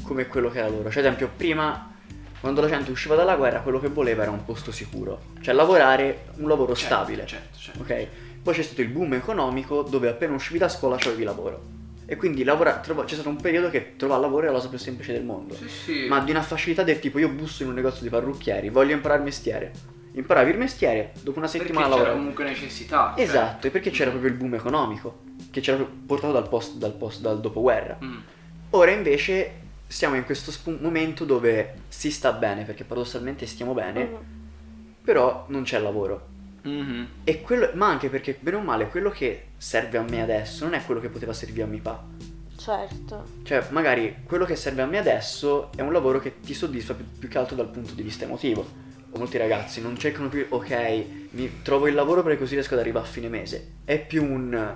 come 0.03 0.27
quello 0.27 0.49
che 0.49 0.59
era 0.59 0.67
loro. 0.69 0.89
Cioè, 0.89 0.99
ad 0.99 1.05
esempio, 1.05 1.29
prima, 1.35 1.91
quando 2.39 2.61
la 2.61 2.67
gente 2.67 2.91
usciva 2.91 3.15
dalla 3.15 3.35
guerra, 3.35 3.59
quello 3.61 3.79
che 3.79 3.87
voleva 3.89 4.23
era 4.23 4.31
un 4.31 4.43
posto 4.45 4.71
sicuro. 4.71 5.21
Cioè, 5.41 5.53
lavorare 5.53 6.25
un 6.37 6.47
lavoro 6.47 6.75
Certo, 6.75 6.93
stabile. 6.95 7.25
Certo, 7.25 7.57
certo. 7.57 7.81
Ok? 7.81 8.07
Poi 8.43 8.53
c'è 8.53 8.61
stato 8.61 8.81
il 8.81 8.89
boom 8.89 9.13
economico 9.13 9.81
dove 9.83 10.09
appena 10.09 10.33
uscivi 10.33 10.59
da 10.59 10.67
scuola 10.69 10.97
c'avevi 10.97 11.23
lavoro. 11.23 11.71
E 12.05 12.17
quindi 12.17 12.43
lavora- 12.43 12.79
trova- 12.79 13.05
c'è 13.05 13.13
stato 13.13 13.29
un 13.29 13.37
periodo 13.37 13.69
che 13.69 13.93
trovare 13.95 14.19
lavoro 14.21 14.43
è 14.43 14.47
la 14.47 14.53
cosa 14.55 14.67
più 14.67 14.77
semplice 14.77 15.13
del 15.13 15.23
mondo. 15.23 15.55
Sì, 15.55 15.69
sì. 15.69 16.05
Ma 16.09 16.19
di 16.19 16.31
una 16.31 16.41
facilità 16.43 16.83
del 16.83 16.99
tipo 16.99 17.17
io 17.17 17.29
busso 17.29 17.63
in 17.63 17.69
un 17.69 17.75
negozio 17.75 18.01
di 18.03 18.09
parrucchieri, 18.09 18.69
voglio 18.69 18.91
imparare 18.93 19.19
il 19.21 19.25
mestiere. 19.25 19.71
Imparavi 20.15 20.51
il 20.51 20.57
mestiere, 20.59 21.13
dopo 21.21 21.39
una 21.39 21.47
perché 21.47 21.63
settimana 21.63 21.85
c'era 21.85 21.95
lavoravi. 21.97 22.17
comunque 22.19 22.43
necessità. 22.43 23.13
cioè. 23.15 23.23
Esatto, 23.23 23.65
e 23.65 23.69
perché 23.71 23.89
c'era 23.89 24.09
proprio 24.11 24.29
il 24.31 24.37
boom 24.37 24.53
economico, 24.53 25.21
che 25.53 25.61
c'era 25.61 25.77
proprio 25.77 25.99
portato 26.07 26.33
dal 26.33 26.49
post, 26.49 26.77
dal 26.77 26.93
post, 26.93 27.21
dal 27.21 27.39
dopoguerra. 27.39 27.99
Mm. 28.03 28.17
Ora 28.71 28.89
invece 28.89 29.51
siamo 29.87 30.15
in 30.15 30.23
questo 30.25 30.49
spu- 30.49 30.79
momento 30.81 31.25
dove 31.25 31.75
si 31.89 32.09
sta 32.09 32.31
bene, 32.31 32.63
perché 32.63 32.83
paradossalmente 32.83 33.45
stiamo 33.45 33.75
bene, 33.75 34.03
Mhm. 34.03 34.17
però 35.03 35.45
non 35.49 35.61
c'è 35.61 35.77
lavoro. 35.77 36.27
Mhm. 36.63 37.07
E 37.23 37.41
quello, 37.41 37.69
ma 37.75 37.87
anche 37.89 38.09
perché, 38.09 38.35
bene 38.39 38.57
o 38.57 38.61
male, 38.61 38.87
quello 38.87 39.11
che 39.11 39.49
serve 39.57 39.99
a 39.99 40.01
me 40.01 40.23
adesso 40.23 40.63
non 40.63 40.73
è 40.73 40.83
quello 40.83 40.99
che 40.99 41.09
poteva 41.09 41.33
servire 41.33 41.63
a 41.63 41.67
mio 41.67 41.81
papà. 41.83 42.03
Certo. 42.57 43.25
Cioè, 43.43 43.67
magari 43.69 44.15
quello 44.25 44.45
che 44.45 44.55
serve 44.55 44.81
a 44.81 44.85
me 44.87 44.97
adesso 44.97 45.69
è 45.75 45.81
un 45.81 45.91
lavoro 45.93 46.19
che 46.19 46.39
ti 46.39 46.55
soddisfa 46.55 46.95
più, 46.95 47.05
più 47.19 47.27
che 47.29 47.37
altro 47.37 47.55
dal 47.55 47.69
punto 47.69 47.93
di 47.93 48.01
vista 48.01 48.23
emotivo. 48.23 48.65
Molti 49.17 49.37
ragazzi 49.37 49.79
non 49.79 49.95
cercano 49.99 50.27
più, 50.29 50.43
ok, 50.49 51.05
mi 51.31 51.61
trovo 51.61 51.87
il 51.87 51.93
lavoro 51.93 52.23
perché 52.23 52.39
così 52.39 52.55
riesco 52.55 52.73
ad 52.73 52.79
arrivare 52.79 53.05
a 53.05 53.09
fine 53.09 53.27
mese. 53.27 53.73
È 53.85 54.03
più 54.03 54.23
un 54.23 54.75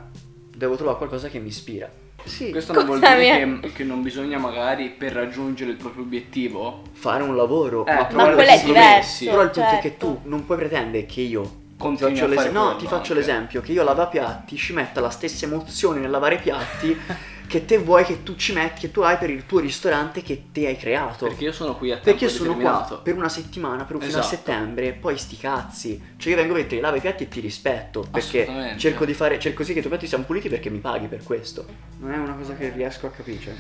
devo 0.58 0.76
trovare 0.76 0.98
qualcosa 0.98 1.28
che 1.30 1.40
mi 1.40 1.48
ispira. 1.50 1.90
Sì, 2.24 2.50
Questo 2.50 2.74
non 2.74 2.86
vuol 2.86 3.00
dire 3.00 3.60
che, 3.62 3.72
che 3.72 3.84
non 3.86 4.02
bisogna 4.02 4.38
magari 4.38 4.90
per 4.90 5.14
raggiungere 5.14 5.72
il 5.72 5.78
proprio 5.78 6.04
obiettivo 6.04 6.82
fare 6.92 7.24
un 7.24 7.36
lavoro, 7.38 7.86
Eh, 7.86 7.92
ma, 7.94 8.00
ma 8.00 8.06
trovare 8.08 8.34
quello 8.36 8.50
è 8.50 8.64
diverso, 8.64 9.26
Però 9.26 9.42
il 9.44 9.50
punto 9.52 9.70
è 9.70 9.80
che 9.80 9.90
certo. 9.90 10.06
tu 10.06 10.20
non 10.24 10.46
puoi 10.46 10.58
pretendere 10.58 11.06
che 11.06 11.22
io 11.22 11.44
ti 11.44 11.50
Continui 11.78 12.14
faccio 12.16 12.26
a 12.26 12.28
l'es- 12.28 12.52
no, 12.52 12.76
ti 12.76 12.86
faccio 12.86 12.96
anche. 12.98 13.14
l'esempio 13.14 13.62
che 13.62 13.72
io 13.72 13.84
lavapiatti 13.84 14.58
ci 14.58 14.74
metta 14.74 15.00
la 15.00 15.12
stessa 15.12 15.46
emozione 15.46 16.00
nel 16.00 16.10
lavare 16.10 16.38
piatti 16.38 16.98
che 17.48 17.66
te 17.66 17.78
vuoi 17.78 18.04
che 18.04 18.24
tu 18.24 18.36
ci 18.36 18.54
metti, 18.54 18.82
che 18.82 18.92
tu 18.92 19.02
hai 19.02 19.18
per 19.18 19.30
il 19.30 19.46
tuo 19.46 19.60
ristorante 19.60 20.22
che 20.22 20.48
te 20.52 20.68
hai 20.68 20.78
creato. 20.78 21.26
perché 21.28 21.46
io 21.46 21.52
sono 21.52 21.76
qui 21.76 21.90
a 21.92 21.96
tempo 21.96 22.10
Perché 22.12 22.26
io 22.26 22.30
sono 22.30 22.56
qua 22.58 23.00
per 23.02 23.16
una 23.16 23.30
settimana, 23.30 23.84
per 23.86 23.96
fino 23.98 24.06
a 24.06 24.20
Esatto. 24.20 24.28
settembre, 24.28 24.92
poi 24.94 25.18
sti 25.18 25.38
cazzi. 25.38 26.02
Cioè 26.18 26.32
io 26.32 26.38
vengo 26.38 26.54
a 26.54 26.58
mettere, 26.58 26.82
lavo 26.82 26.98
i 26.98 27.02
piatti 27.02 27.24
e 27.24 27.28
ti 27.30 27.40
rispetto. 27.40 28.06
Perché 28.12 28.76
cerco 28.78 29.06
di 29.06 29.14
fare, 29.14 29.40
cerco 29.40 29.64
sì 29.64 29.72
che 29.74 29.80
i 29.80 29.82
tuoi 29.82 29.94
piatti 29.94 30.08
siano 30.08 30.26
puliti 30.26 30.50
perché 30.50 30.70
mi 30.70 30.80
paghi 30.80 31.08
per 31.08 31.24
questo. 31.24 31.66
Non 32.00 32.12
è 32.12 32.18
una 32.18 32.34
cosa 32.34 32.56
che 32.56 32.70
riesco 32.70 33.08
a 33.08 33.10
capire. 33.12 33.40
Cioè. 33.40 33.54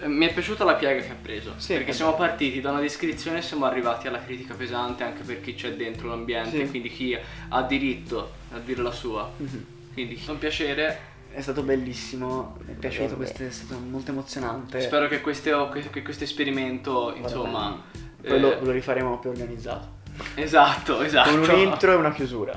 Eh, 0.00 0.06
Mi 0.08 0.26
è 0.26 0.32
piaciuta 0.32 0.64
la 0.64 0.74
piega 0.74 1.00
che 1.02 1.10
ha 1.10 1.16
preso. 1.20 1.54
Sì, 1.56 1.74
perché 1.74 1.90
è 1.90 1.94
siamo 1.94 2.14
partiti 2.14 2.60
da 2.60 2.70
una 2.70 2.80
descrizione 2.80 3.38
e 3.38 3.42
siamo 3.42 3.64
arrivati 3.64 4.06
alla 4.06 4.22
critica 4.22 4.54
pesante 4.54 5.02
anche 5.02 5.22
per 5.22 5.40
chi 5.40 5.54
c'è 5.54 5.72
dentro 5.74 6.08
l'ambiente, 6.08 6.58
Sì. 6.64 6.68
quindi 6.70 6.88
chi 6.88 7.16
ha 7.48 7.62
diritto 7.62 8.32
a 8.52 8.58
dire 8.58 8.80
la 8.82 8.92
sua. 8.92 9.30
Mhm. 9.36 9.66
Quindi 9.92 10.22
è 10.24 10.30
un 10.30 10.38
piacere. 10.38 11.10
È 11.34 11.40
stato 11.40 11.62
bellissimo, 11.62 12.56
mi 12.66 12.72
è 12.74 12.76
piaciuto, 12.76 13.16
questo 13.16 13.42
è 13.44 13.50
stato 13.50 13.80
molto 13.80 14.10
emozionante. 14.10 14.80
Spero 14.82 15.08
che, 15.08 15.20
questo- 15.22 15.68
che- 15.90 16.02
questo 16.02 16.24
esperimento, 16.24 17.14
insomma. 17.14 17.80
Poi 18.20 18.38
lo, 18.40 18.58
eh, 18.58 18.64
lo 18.64 18.70
rifaremo 18.70 19.18
più 19.18 19.30
organizzato. 19.30 20.00
Esatto, 20.34 21.00
esatto. 21.02 21.30
Con 21.30 21.38
un 21.38 21.44
intro 21.58 21.92
e 21.92 21.94
una 21.94 22.12
chiusura. 22.12 22.56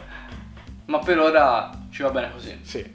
Ma 0.85 0.99
per 0.99 1.19
ora 1.19 1.69
ci 1.89 2.03
va 2.03 2.09
bene 2.09 2.31
così. 2.31 2.59
Sì. 2.61 2.85